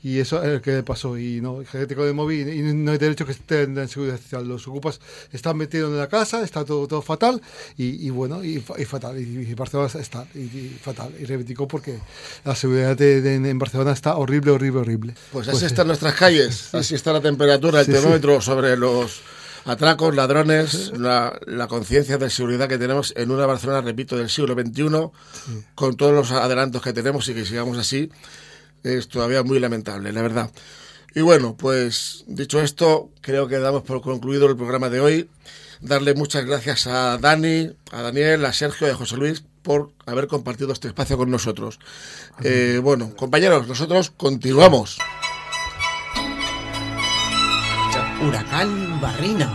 Y 0.03 0.21
eso 0.21 0.41
es 0.45 0.53
lo 0.53 0.63
que 0.63 0.71
le 0.73 0.83
pasó. 0.85 1.19
Y 1.19 1.41
no, 1.41 1.61
y 1.63 2.63
no 2.75 2.93
hay 2.93 2.99
derecho 2.99 3.27
que 3.27 3.33
esté 3.33 3.63
en 3.63 3.89
seguridad 3.89 4.17
social. 4.19 4.47
Los 4.47 4.69
ocupas 4.69 5.01
están 5.33 5.57
metidos 5.57 5.91
en 5.91 5.99
la 5.99 6.09
casa, 6.09 6.43
está 6.43 6.65
todo, 6.65 6.87
todo 6.87 7.03
fatal 7.03 7.43
y, 7.77 8.07
y 8.07 8.11
bueno, 8.11 8.45
y, 8.45 8.63
y 8.79 8.85
fatal. 8.85 9.19
Y, 9.19 9.53
Barcelona 9.55 9.91
está 9.99 10.25
y, 10.35 10.77
fatal. 10.81 11.13
Y 11.21 11.25
reivindicó 11.25 11.67
porque 11.67 11.99
la 12.45 12.55
seguridad 12.55 12.97
de- 12.97 13.21
de- 13.21 13.35
en 13.51 13.59
Barcelona 13.59 13.93
está 13.93 14.17
horrible, 14.17 14.53
horrible, 14.53 14.81
horrible. 14.81 15.15
Pues 15.33 15.49
así 15.49 15.65
están 15.65 15.89
nuestras 15.89 16.15
calles, 16.15 16.73
así 16.75 16.95
está 16.95 17.13
la 17.13 17.21
temperatura, 17.21 17.81
el 17.81 17.87
Sí, 17.87 17.93
sí. 17.93 17.99
termómetro 17.99 18.41
sobre 18.41 18.77
los 18.77 19.21
atracos, 19.65 20.15
ladrones, 20.15 20.93
la, 20.97 21.39
la 21.47 21.67
conciencia 21.67 22.17
de 22.19 22.31
seguridad 22.31 22.69
que 22.69 22.79
tenemos 22.79 23.13
en 23.17 23.31
una 23.31 23.47
Barcelona, 23.47 23.81
repito, 23.83 24.17
del 24.17 24.31
siglo 24.31 24.55
XXI, 24.55 25.11
con 25.75 25.97
todos 25.97 26.13
los 26.15 26.31
adelantos 26.31 26.81
que 26.83 26.93
tenemos 26.93 27.29
y 27.29 27.35
que 27.35 27.45
sigamos 27.45 27.77
así, 27.77 28.11
es 28.83 29.09
todavía 29.09 29.43
muy 29.43 29.59
lamentable, 29.59 30.13
la 30.13 30.23
verdad. 30.23 30.51
Y 31.15 31.21
bueno, 31.21 31.57
pues 31.57 32.25
dicho 32.27 32.61
esto, 32.61 33.11
creo 33.21 33.49
que 33.49 33.59
damos 33.59 33.83
por 33.83 34.03
concluido 34.03 34.49
el 34.49 34.57
programa 34.57 34.89
de 34.89 35.01
hoy. 35.01 35.29
Darle 35.81 36.15
muchas 36.15 36.45
gracias 36.45 36.87
a 36.87 37.19
Dani, 37.19 37.71
a 37.93 38.03
Daniel, 38.03 38.45
a 38.45 38.53
Sergio 38.53 38.89
y 38.89 38.91
a 38.91 38.95
José 38.95 39.17
Luis 39.17 39.43
por 39.63 39.93
haber 40.07 40.27
compartido 40.27 40.73
este 40.73 40.89
espacio 40.89 41.17
con 41.17 41.31
nosotros. 41.31 41.79
Eh, 42.43 42.81
bueno, 42.83 43.15
compañeros, 43.17 43.67
nosotros 43.69 44.11
continuamos. 44.17 44.99
Huracán 48.21 49.01
Barrina. 49.01 49.55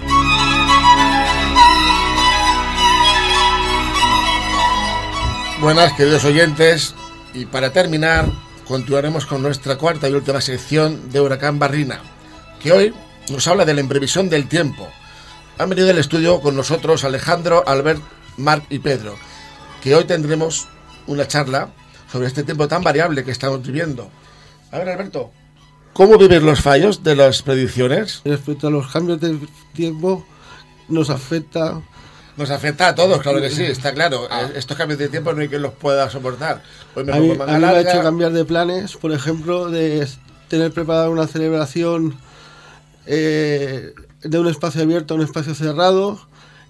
Buenas, 5.59 5.93
queridos 5.93 6.25
oyentes. 6.25 6.93
Y 7.33 7.45
para 7.45 7.71
terminar, 7.71 8.29
continuaremos 8.67 9.26
con 9.26 9.41
nuestra 9.41 9.78
cuarta 9.78 10.10
y 10.10 10.13
última 10.13 10.41
sección 10.41 11.12
de 11.12 11.21
Huracán 11.21 11.60
Barrina, 11.60 11.99
que 12.62 12.71
hoy 12.71 12.93
nos 13.30 13.47
habla 13.47 13.65
de 13.65 13.73
la 13.73 13.82
imprevisión 13.82 14.30
del 14.30 14.47
tiempo. 14.47 14.88
Han 15.58 15.69
venido 15.69 15.89
al 15.89 15.97
estudio 15.97 16.41
con 16.41 16.56
nosotros 16.56 17.04
Alejandro, 17.04 17.63
Albert, 17.67 18.02
Marc 18.38 18.65
y 18.69 18.80
Pedro, 18.80 19.15
que 19.82 19.95
hoy 19.95 20.06
tendremos 20.06 20.67
una 21.08 21.28
charla 21.28 21.69
sobre 22.12 22.28
este 22.28 22.43
tiempo 22.43 22.67
tan 22.67 22.84
variable 22.84 23.23
que 23.23 23.32
estamos 23.32 23.62
viviendo. 23.62 24.10
A 24.71 24.80
ver, 24.80 24.89
Alberto, 24.89 25.32
¿cómo 25.93 26.17
vives 26.17 26.41
los 26.41 26.62
fallos 26.62 27.04
de 27.04 27.15
las 27.15 27.41
predicciones? 27.41 28.21
Respecto 28.26 28.67
a 28.67 28.71
los 28.71 28.91
cambios 28.91 29.19
de 29.19 29.39
tiempo, 29.73 30.26
nos 30.88 31.10
afecta. 31.10 31.82
Nos 32.37 32.49
afecta 32.49 32.87
a 32.89 32.95
todos, 32.95 33.21
claro 33.21 33.39
que 33.41 33.49
sí, 33.49 33.63
está 33.77 33.93
claro. 33.93 34.25
Eh, 34.25 34.53
Estos 34.55 34.75
cambios 34.77 34.99
de 34.99 35.09
tiempo 35.09 35.33
no 35.33 35.41
hay 35.41 35.49
quien 35.49 35.61
los 35.61 35.73
pueda 35.73 36.09
soportar. 36.09 36.61
Hoy 36.95 37.03
me 37.03 37.11
A 37.13 37.15
mí, 37.19 37.29
pongo 37.29 37.43
a 37.43 37.45
manga 37.47 37.59
mí 37.59 37.65
me 37.65 37.67
ha 37.71 37.81
hecho 37.81 38.01
cambiar 38.01 38.31
de 38.31 38.45
planes, 38.45 38.95
por 38.97 39.11
ejemplo, 39.11 39.69
de 39.69 40.07
tener 40.47 40.71
preparada 40.71 41.09
una 41.09 41.27
celebración 41.27 42.15
eh, 43.05 43.93
de 44.21 44.39
un 44.39 44.47
espacio 44.47 44.81
abierto 44.81 45.13
a 45.13 45.17
un 45.17 45.23
espacio 45.23 45.53
cerrado 45.55 46.19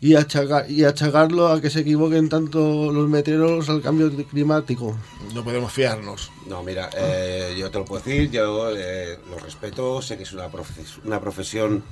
y, 0.01 0.15
achacar, 0.15 0.69
y 0.69 0.83
achacarlo 0.83 1.47
a 1.47 1.61
que 1.61 1.69
se 1.69 1.79
equivoquen 1.81 2.27
tanto 2.27 2.91
los 2.91 3.07
meteorólogos 3.07 3.69
al 3.69 3.81
cambio 3.81 4.11
climático. 4.27 4.97
No 5.33 5.43
podemos 5.43 5.71
fiarnos. 5.71 6.29
No, 6.47 6.61
mira, 6.63 6.89
eh, 6.97 7.55
yo 7.57 7.71
te 7.71 7.77
lo 7.79 7.85
puedo 7.85 8.03
decir, 8.03 8.29
yo 8.31 8.69
eh, 8.75 9.17
lo 9.29 9.37
respeto, 9.39 10.01
sé 10.01 10.17
que 10.17 10.23
es 10.23 10.33
una, 10.33 10.49
profes- 10.51 10.99
una 11.05 11.21
profesión 11.21 11.83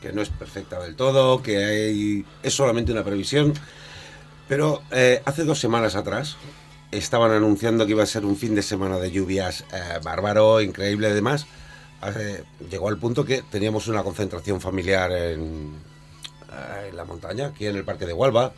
que 0.00 0.12
no 0.12 0.22
es 0.22 0.28
perfecta 0.30 0.80
del 0.80 0.96
todo, 0.96 1.42
que 1.42 1.56
hay, 1.64 2.24
es 2.42 2.54
solamente 2.54 2.92
una 2.92 3.04
previsión, 3.04 3.52
pero 4.48 4.82
eh, 4.90 5.22
hace 5.24 5.44
dos 5.44 5.60
semanas 5.60 5.94
atrás 5.94 6.36
estaban 6.90 7.30
anunciando 7.30 7.84
que 7.86 7.92
iba 7.92 8.02
a 8.02 8.06
ser 8.06 8.24
un 8.24 8.36
fin 8.36 8.54
de 8.54 8.62
semana 8.62 8.98
de 8.98 9.10
lluvias 9.10 9.64
eh, 9.72 10.00
bárbaro, 10.02 10.60
increíble 10.60 11.08
además. 11.08 11.46
Hace- 12.00 12.44
llegó 12.70 12.88
al 12.88 12.98
punto 12.98 13.24
que 13.24 13.42
teníamos 13.42 13.86
una 13.88 14.02
concentración 14.02 14.60
familiar 14.60 15.12
en, 15.12 15.74
eh, 16.50 16.92
la 16.94 17.04
montaña, 17.04 17.48
aquí 17.48 17.66
en 17.66 17.76
el 17.76 17.84
Parque 17.84 18.06
de 18.06 18.12
Hualba. 18.12 18.52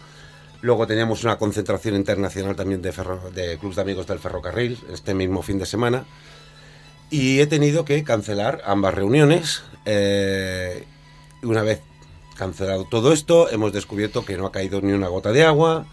Luego 0.62 0.86
teníamos 0.86 1.24
una 1.24 1.36
concentración 1.38 1.96
internacional 1.96 2.54
también 2.54 2.80
de, 2.80 2.92
ferro, 2.92 3.30
de 3.34 3.58
clubes 3.58 3.76
de 3.76 3.82
amigos 3.82 4.06
del 4.06 4.20
ferrocarril 4.20 4.78
este 4.92 5.12
mismo 5.12 5.42
fin 5.42 5.58
de 5.58 5.66
semana. 5.66 6.04
Y 7.10 7.40
he 7.40 7.46
tenido 7.46 7.84
que 7.84 8.02
cancelar 8.04 8.62
ambas 8.64 8.94
reuniones. 8.94 9.64
Una 11.42 11.62
vez 11.62 11.80
cancelado 12.36 12.84
todo 12.84 13.12
esto, 13.12 13.50
hemos 13.50 13.72
descubierto 13.72 14.24
que 14.24 14.36
no 14.36 14.46
ha 14.46 14.52
caído 14.52 14.80
ni 14.80 14.92
una 14.92 15.08
gota 15.08 15.32
de 15.32 15.44
agua, 15.44 15.86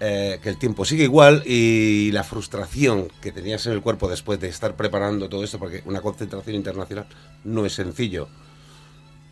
eh, 0.00 0.40
que 0.42 0.48
el 0.48 0.58
tiempo 0.58 0.84
sigue 0.84 1.04
igual 1.04 1.42
y 1.46 2.10
la 2.12 2.24
frustración 2.24 3.08
que 3.20 3.32
tenías 3.32 3.66
en 3.66 3.72
el 3.72 3.82
cuerpo 3.82 4.08
después 4.08 4.38
de 4.40 4.48
estar 4.48 4.76
preparando 4.76 5.28
todo 5.28 5.44
esto, 5.44 5.58
porque 5.58 5.82
una 5.86 6.00
concentración 6.00 6.56
internacional 6.56 7.06
no 7.44 7.64
es 7.64 7.74
sencillo, 7.74 8.28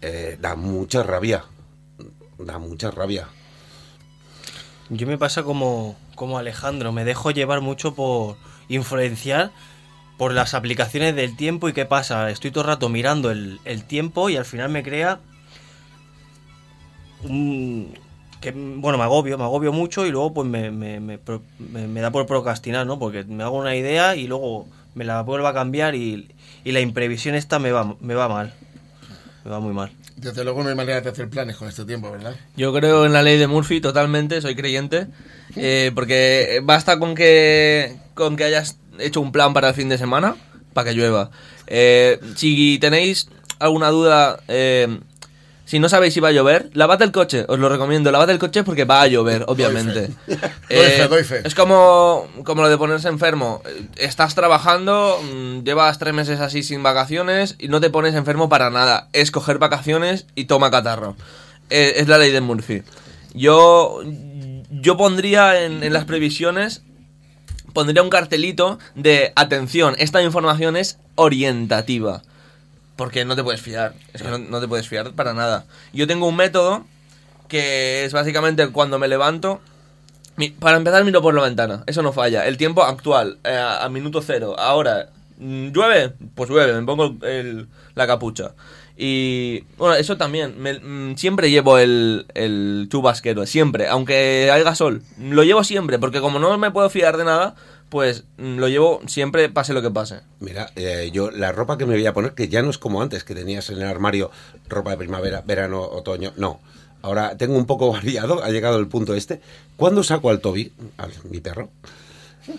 eh, 0.01 0.39
da 0.41 0.55
mucha 0.55 1.03
rabia. 1.03 1.45
Da 2.39 2.59
mucha 2.59 2.91
rabia. 2.91 3.29
Yo 4.91 5.07
me 5.07 5.19
pasa 5.19 5.45
como, 5.45 5.97
como 6.15 6.37
Alejandro, 6.37 6.93
me 6.93 7.05
dejo 7.05 7.31
llevar 7.31 7.61
mucho 7.61 7.95
por 7.95 8.37
influenciar 8.69 9.53
por 10.19 10.33
las 10.33 10.55
aplicaciones 10.55 11.15
del 11.15 11.37
tiempo 11.37 11.69
y 11.69 11.73
qué 11.73 11.87
pasa. 11.87 12.31
Estoy 12.31 12.51
todo 12.51 12.65
el 12.65 12.69
rato 12.69 12.89
mirando 12.89 13.31
el 13.31 13.85
tiempo 13.87 14.31
y 14.31 14.37
al 14.37 14.45
final 14.45 14.69
me 14.69 14.83
crea 14.83 15.21
un... 17.25 17.95
Que, 18.41 18.51
bueno, 18.53 18.99
me 18.99 19.05
agobio, 19.05 19.39
me 19.39 19.45
agobio 19.45 19.73
mucho 19.73 20.05
y 20.07 20.11
luego 20.11 20.35
pues 20.35 20.47
me, 20.47 20.71
me, 20.71 21.01
me 21.01 21.17
pro- 21.19 21.43
me- 21.59 21.89
me 21.89 22.01
da 22.03 22.11
por 22.11 22.27
procrastinar, 22.27 22.87
¿no? 22.87 22.99
Porque 22.99 23.25
me 23.25 23.43
hago 23.43 23.57
una 23.59 23.75
idea 23.75 24.17
y 24.17 24.27
luego 24.27 24.67
me 24.95 25.05
la 25.05 25.23
vuelvo 25.23 25.47
a 25.47 25.55
cambiar 25.55 25.95
y, 25.95 26.29
y 26.63 26.73
la 26.73 26.81
imprevisión 26.81 27.35
esta 27.35 27.59
me 27.59 27.73
va, 27.73 27.97
me 28.01 28.15
va 28.15 28.29
mal. 28.29 28.53
Me 29.45 29.51
va 29.51 29.61
muy 29.61 29.73
mal. 29.73 29.91
Desde 30.17 30.45
luego 30.45 30.63
no 30.63 30.69
hay 30.69 30.75
manera 30.75 31.01
de 31.01 31.09
hacer 31.11 31.29
planes 31.29 31.57
con 31.57 31.69
este 31.69 31.85
tiempo, 31.85 32.11
¿verdad? 32.11 32.37
Yo 32.57 32.73
creo 32.73 33.05
en 33.07 33.13
la 33.13 33.23
ley 33.23 33.37
de 33.39 33.47
Murphy 33.47 33.81
totalmente, 33.81 34.41
soy 34.41 34.55
creyente, 34.55 35.07
eh, 35.57 35.91
porque 35.95 36.61
basta 36.63 36.99
con 36.99 37.15
que 37.15 37.97
con 38.15 38.37
que 38.37 38.45
hayas 38.45 38.77
hecho 39.01 39.21
un 39.21 39.33
plan 39.33 39.53
para 39.55 39.71
el 39.71 39.75
fin 39.75 39.89
de 39.89 39.99
semana 39.99 40.37
para 40.73 40.91
que 40.91 40.97
llueva. 40.97 41.31
Eh, 41.67 42.21
si 42.37 42.79
tenéis 42.79 43.29
alguna 43.59 43.89
duda, 43.89 44.39
eh, 44.49 45.01
si 45.65 45.79
no 45.79 45.89
sabéis 45.89 46.13
si 46.13 46.21
va 46.21 46.29
a 46.29 46.33
llover, 46.33 46.71
lavad 46.75 47.01
el 47.01 47.11
coche, 47.11 47.47
os 47.49 47.59
lo 47.59 47.69
recomiendo, 47.69 48.13
lavad 48.13 48.29
el 48.29 48.39
coche 48.39 48.65
porque 48.65 48.85
va 48.85 49.01
a 49.01 49.07
llover, 49.07 49.45
obviamente. 49.47 50.11
Doy 50.27 50.37
fe. 50.37 50.51
Eh, 50.69 50.77
Doy 50.77 50.91
fe, 50.91 51.09
doy 51.09 51.25
fe. 51.25 51.41
Es 51.45 51.55
como, 51.55 52.29
como 52.45 52.63
lo 52.63 52.69
de 52.69 52.77
ponerse 52.77 53.09
enfermo. 53.09 53.63
Estás 53.97 54.35
trabajando, 54.35 55.19
mm, 55.23 55.63
llevas 55.65 55.99
tres 55.99 56.13
meses 56.13 56.41
así 56.41 56.63
sin 56.63 56.83
vacaciones 56.83 57.57
y 57.59 57.69
no 57.69 57.81
te 57.81 57.91
pones 57.91 58.15
enfermo 58.15 58.49
para 58.49 58.71
nada. 58.71 59.09
Es 59.13 59.31
coger 59.31 59.59
vacaciones 59.59 60.27
y 60.35 60.45
toma 60.45 60.71
catarro. 60.71 61.17
Eh, 61.71 61.95
es 61.97 62.09
la 62.09 62.19
ley 62.19 62.31
de 62.31 62.43
Murphy. 62.43 62.83
Yo, 63.33 64.03
yo 64.71 64.97
pondría 64.97 65.65
en, 65.65 65.83
en 65.83 65.93
las 65.93 66.05
previsiones, 66.05 66.83
pondría 67.73 68.03
un 68.03 68.11
cartelito 68.11 68.79
de 68.95 69.33
atención, 69.35 69.95
esta 69.99 70.23
información 70.23 70.77
es 70.77 70.99
orientativa. 71.15 72.23
Porque 72.97 73.25
no 73.25 73.35
te 73.37 73.43
puedes 73.43 73.61
fiar. 73.61 73.95
Es 74.13 74.23
que 74.23 74.29
no, 74.29 74.39
no 74.39 74.61
te 74.61 74.69
puedes 74.69 74.89
fiar 74.89 75.13
para 75.13 75.35
nada. 75.35 75.65
Yo 75.93 76.07
tengo 76.07 76.27
un 76.29 76.37
método 76.37 76.85
que 77.49 78.05
es 78.05 78.13
básicamente 78.13 78.69
cuando 78.69 78.99
me 78.99 79.09
levanto. 79.09 79.61
para 80.59 80.77
empezar, 80.77 81.05
miro 81.05 81.23
por 81.23 81.35
la 81.35 81.43
ventana, 81.43 81.85
eso 81.87 82.03
no 82.03 82.13
falla. 82.13 82.47
El 82.47 82.57
tiempo 82.57 82.83
actual, 82.83 83.39
eh, 83.45 83.55
a, 83.55 83.85
a 83.85 83.89
minuto 83.89 84.21
cero. 84.23 84.57
Ahora, 84.59 85.09
mm, 85.39 85.69
¿llueve? 85.69 86.13
Pues 86.35 86.51
llueve, 86.51 86.73
me 86.73 86.85
pongo 86.87 87.17
el- 87.27 87.69
la 87.95 88.07
capucha. 88.07 88.53
Y 88.97 89.61
bueno, 89.77 89.95
eso 89.97 90.17
también. 90.17 90.55
me- 90.61 90.79
mm, 90.79 91.17
siempre 91.17 91.51
llevo 91.51 91.79
el, 91.79 92.27
el 92.35 92.89
chubasquero, 92.91 93.45
siempre, 93.47 93.89
aunque 93.89 94.51
haya 94.53 94.75
sol. 94.75 95.03
Lo 95.19 95.43
llevo 95.45 95.65
siempre, 95.65 95.99
porque 95.99 96.21
como 96.21 96.39
no 96.39 96.57
me 96.59 96.71
puedo 96.71 96.89
fiar 96.91 97.17
de 97.17 97.25
nada, 97.25 97.55
pues 97.95 98.25
mm, 98.39 98.57
lo 98.57 98.67
llevo 98.67 99.03
siempre, 99.07 99.49
pase 99.51 99.73
lo 99.73 99.81
que 99.81 99.89
pase. 99.89 100.23
Mira, 100.41 100.73
eh, 100.75 101.11
yo 101.13 101.31
la 101.31 101.53
ropa 101.53 101.79
que 101.79 101.87
me 101.87 101.95
voy 101.95 102.05
a 102.05 102.13
poner, 102.13 102.35
que 102.35 102.49
ya 102.49 102.61
no 102.61 102.71
es 102.71 102.77
como 102.77 103.01
antes, 103.01 103.23
que 103.23 103.37
tenías 103.37 103.71
en 103.71 103.77
el 103.77 103.87
armario 103.87 104.33
ropa 104.69 104.91
de 104.91 104.97
primavera, 104.97 105.45
verano, 105.47 105.81
otoño, 105.81 106.33
no. 106.37 106.59
Ahora 107.03 107.37
tengo 107.37 107.57
un 107.57 107.67
poco 107.67 107.93
variado, 107.93 108.43
ha 108.43 108.49
llegado 108.49 108.81
el 108.81 108.89
punto 108.89 109.15
este. 109.15 109.41
Cuando 109.77 110.03
saco 110.03 110.31
al 110.31 110.41
Toby, 110.41 110.73
mi 111.31 111.39
perro, 111.41 111.71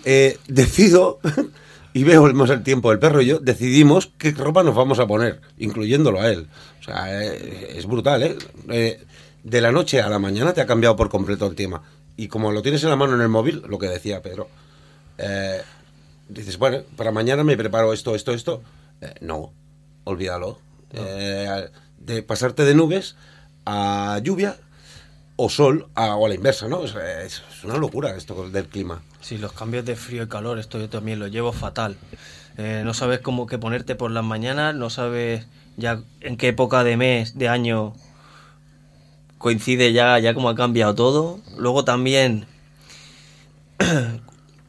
eh, 0.05 0.37
decido, 0.47 1.19
y 1.93 2.05
vemos 2.05 2.49
el 2.49 2.63
tiempo, 2.63 2.93
el 2.93 2.99
perro 2.99 3.21
y 3.21 3.25
yo, 3.25 3.39
decidimos 3.39 4.13
qué 4.17 4.31
ropa 4.31 4.63
nos 4.63 4.73
vamos 4.73 4.99
a 4.99 5.05
poner, 5.05 5.41
incluyéndolo 5.57 6.21
a 6.21 6.29
él. 6.29 6.47
O 6.79 6.83
sea, 6.85 7.07
eh, 7.25 7.73
es 7.75 7.85
brutal, 7.85 8.23
¿eh? 8.23 8.37
Eh, 8.69 9.03
De 9.43 9.59
la 9.59 9.73
noche 9.73 9.99
a 9.99 10.07
la 10.07 10.17
mañana 10.17 10.53
te 10.53 10.61
ha 10.61 10.65
cambiado 10.65 10.95
por 10.95 11.09
completo 11.09 11.45
el 11.45 11.55
tema. 11.55 11.83
Y 12.15 12.29
como 12.29 12.53
lo 12.53 12.61
tienes 12.61 12.81
en 12.85 12.89
la 12.89 12.95
mano 12.95 13.15
en 13.15 13.21
el 13.21 13.27
móvil, 13.27 13.63
lo 13.67 13.77
que 13.77 13.89
decía 13.89 14.21
Pedro, 14.21 14.47
eh, 15.17 15.61
dices, 16.29 16.57
bueno, 16.57 16.79
para 16.95 17.11
mañana 17.11 17.43
me 17.43 17.57
preparo 17.57 17.93
esto, 17.93 18.15
esto, 18.15 18.33
esto. 18.33 18.61
Eh, 19.01 19.13
no, 19.21 19.53
olvídalo. 20.03 20.59
Eh, 20.93 21.69
de 21.97 22.23
pasarte 22.23 22.63
de 22.63 22.75
nubes 22.75 23.15
a 23.65 24.19
lluvia 24.23 24.57
o 25.35 25.49
sol 25.49 25.89
a, 25.95 26.15
o 26.15 26.25
a 26.25 26.29
la 26.29 26.35
inversa, 26.35 26.67
¿no? 26.67 26.83
Es, 26.83 26.95
es 26.95 27.63
una 27.63 27.77
locura 27.77 28.15
esto 28.15 28.49
del 28.49 28.67
clima. 28.67 29.01
Sí, 29.21 29.37
los 29.37 29.53
cambios 29.53 29.85
de 29.85 29.95
frío 29.95 30.23
y 30.23 30.27
calor, 30.27 30.59
esto 30.59 30.79
yo 30.79 30.89
también 30.89 31.19
lo 31.19 31.27
llevo 31.27 31.51
fatal. 31.51 31.97
Eh, 32.57 32.83
no 32.85 32.93
sabes 32.93 33.19
cómo 33.19 33.47
que 33.47 33.57
ponerte 33.57 33.95
por 33.95 34.11
las 34.11 34.23
mañanas, 34.23 34.75
no 34.75 34.89
sabes 34.89 35.45
ya 35.77 36.01
en 36.21 36.37
qué 36.37 36.49
época 36.49 36.83
de 36.83 36.95
mes, 36.95 37.37
de 37.37 37.49
año 37.49 37.93
coincide 39.37 39.91
ya, 39.91 40.17
ya 40.19 40.33
cómo 40.33 40.49
ha 40.49 40.55
cambiado 40.55 40.95
todo. 40.95 41.39
Luego 41.57 41.83
también 41.83 42.45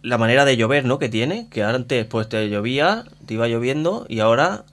la 0.06 0.18
manera 0.18 0.44
de 0.44 0.56
llover, 0.56 0.84
¿no? 0.84 1.00
Que 1.00 1.08
tiene, 1.08 1.48
que 1.50 1.64
antes 1.64 2.06
pues 2.06 2.28
te 2.28 2.48
llovía, 2.48 3.04
te 3.26 3.34
iba 3.34 3.48
lloviendo 3.48 4.06
y 4.08 4.20
ahora 4.20 4.64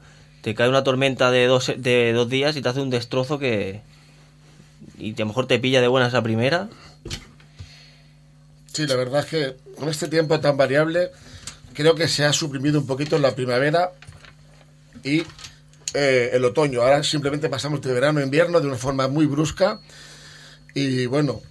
te 0.41 0.53
cae 0.53 0.69
una 0.69 0.83
tormenta 0.83 1.31
de 1.31 1.47
dos, 1.47 1.73
de 1.75 2.13
dos 2.13 2.29
días 2.29 2.55
y 2.55 2.61
te 2.61 2.69
hace 2.69 2.81
un 2.81 2.91
destrozo 2.91 3.39
que... 3.39 3.81
Y 4.99 5.13
a 5.13 5.19
lo 5.19 5.25
mejor 5.25 5.47
te 5.47 5.57
pilla 5.57 5.81
de 5.81 5.87
buenas 5.87 6.13
a 6.13 6.21
primera. 6.21 6.69
Sí, 8.71 8.85
la 8.85 8.95
verdad 8.95 9.21
es 9.21 9.25
que 9.25 9.55
con 9.75 9.89
este 9.89 10.07
tiempo 10.07 10.39
tan 10.39 10.55
variable, 10.55 11.09
creo 11.73 11.95
que 11.95 12.07
se 12.07 12.25
ha 12.25 12.31
suprimido 12.31 12.79
un 12.79 12.85
poquito 12.85 13.17
la 13.17 13.33
primavera 13.33 13.91
y 15.03 15.23
eh, 15.95 16.29
el 16.33 16.45
otoño. 16.45 16.83
Ahora 16.83 17.01
simplemente 17.01 17.49
pasamos 17.49 17.81
de 17.81 17.91
verano 17.91 18.19
a 18.19 18.23
invierno 18.23 18.61
de 18.61 18.67
una 18.67 18.77
forma 18.77 19.07
muy 19.07 19.25
brusca. 19.25 19.79
Y 20.75 21.07
bueno, 21.07 21.41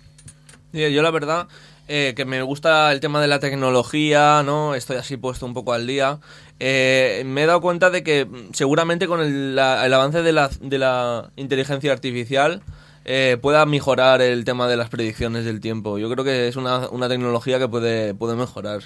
Yo, 0.73 0.87
yo 0.87 1.03
la 1.03 1.11
verdad 1.11 1.49
eh, 1.95 2.15
que 2.17 2.25
me 2.25 2.41
gusta 2.41 2.91
el 2.91 3.01
tema 3.01 3.21
de 3.21 3.27
la 3.29 3.39
tecnología, 3.39 4.43
¿no? 4.43 4.75
Estoy 4.75 4.97
así 4.97 5.19
puesto 5.19 5.45
un 5.45 5.53
poco 5.53 5.75
al 5.75 5.87
día. 5.87 6.21
Eh, 6.59 7.23
me 7.27 7.43
he 7.43 7.47
dado 7.47 7.61
cuenta 7.61 7.91
de 7.91 8.03
que 8.03 8.25
mm, 8.25 8.55
seguramente 8.55 9.07
con 9.07 9.21
el, 9.21 9.55
la- 9.55 9.85
el 9.85 9.93
avance 9.93 10.23
de 10.23 10.33
la, 10.33 10.49
de 10.61 10.79
la 10.79 11.31
inteligencia 11.37 11.93
artificial 11.93 12.63
eh, 13.05 13.37
pueda 13.43 13.67
mejorar 13.67 14.23
el 14.23 14.45
tema 14.45 14.69
de 14.69 14.79
las 14.79 14.89
predicciones 14.89 15.45
del 15.45 15.61
tiempo. 15.61 15.99
Yo 15.99 16.09
creo 16.11 16.25
que 16.25 16.49
es 16.49 16.57
una, 16.57 16.89
una 16.89 17.11
tecnología 17.11 17.59
que 17.59 17.69
puede, 17.69 18.15
puede 18.15 18.37
mejorar. 18.37 18.81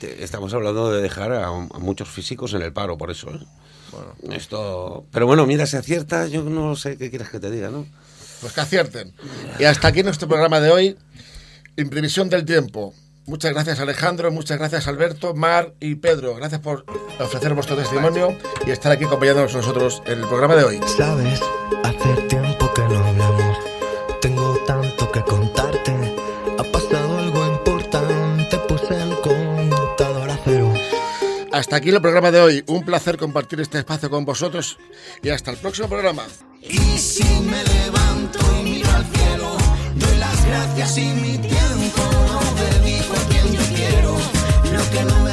Estamos 0.00 0.54
hablando 0.54 0.92
de 0.92 1.02
dejar 1.02 1.32
a, 1.32 1.48
a 1.48 1.78
muchos 1.80 2.08
físicos 2.08 2.54
en 2.54 2.62
el 2.62 2.72
paro, 2.72 2.96
por 2.96 3.10
eso. 3.10 3.30
¿eh? 3.30 3.40
Esto... 4.30 5.04
Pero 5.10 5.26
bueno, 5.26 5.44
mira, 5.44 5.66
si 5.66 5.76
acierta, 5.76 6.28
yo 6.28 6.44
no 6.44 6.76
sé 6.76 6.96
qué 6.98 7.10
quieres 7.10 7.30
que 7.30 7.40
te 7.40 7.50
diga, 7.50 7.70
¿no? 7.70 7.84
pues 8.40 8.52
que 8.52 8.60
acierten. 8.60 9.12
Y 9.58 9.64
hasta 9.64 9.88
aquí 9.88 10.04
nuestro 10.04 10.28
programa 10.28 10.60
de 10.60 10.70
hoy, 10.70 10.96
Imprevisión 11.78 12.28
del 12.28 12.44
Tiempo. 12.44 12.92
Muchas 13.26 13.52
gracias 13.52 13.78
Alejandro, 13.78 14.32
muchas 14.32 14.58
gracias 14.58 14.88
Alberto, 14.88 15.32
Mar 15.32 15.74
y 15.78 15.94
Pedro. 15.94 16.34
Gracias 16.34 16.60
por 16.60 16.84
ofrecer 17.20 17.54
vuestro 17.54 17.76
testimonio 17.76 18.36
y 18.66 18.70
estar 18.72 18.90
aquí 18.90 19.04
acompañándonos 19.04 19.54
nosotros 19.54 20.02
en 20.06 20.18
el 20.20 20.26
programa 20.26 20.56
de 20.56 20.64
hoy. 20.64 20.80
Sabes, 20.96 21.40
hace 21.84 22.22
tiempo 22.22 22.72
que 22.74 22.82
no 22.82 23.04
hablamos. 23.04 23.58
Tengo 24.20 24.56
tanto 24.66 25.12
que 25.12 25.20
contarte. 25.22 25.92
Ha 26.58 26.64
pasado 26.64 27.18
algo 27.18 27.46
importante. 27.46 28.58
Puse 28.66 29.00
el 29.00 29.14
contador 29.20 30.30
a 30.30 30.38
cero. 30.44 30.74
Hasta 31.52 31.76
aquí 31.76 31.90
el 31.90 32.00
programa 32.00 32.32
de 32.32 32.40
hoy. 32.40 32.64
Un 32.66 32.82
placer 32.82 33.18
compartir 33.18 33.60
este 33.60 33.78
espacio 33.78 34.10
con 34.10 34.24
vosotros 34.24 34.78
y 35.22 35.28
hasta 35.28 35.52
el 35.52 35.58
próximo 35.58 35.88
programa. 35.88 36.24
Y 36.62 36.98
si 36.98 37.24
me 37.42 37.62
levanto 37.62 38.38
y 38.58 38.62
miro 38.64 38.90
al 38.90 39.04
cielo, 39.04 39.56
doy 39.94 40.16
las 40.16 40.46
gracias 40.46 40.98
y 40.98 41.06
mi 41.08 41.38
tiempo 41.38 41.57
que 44.90 45.04
no 45.04 45.20
me 45.20 45.27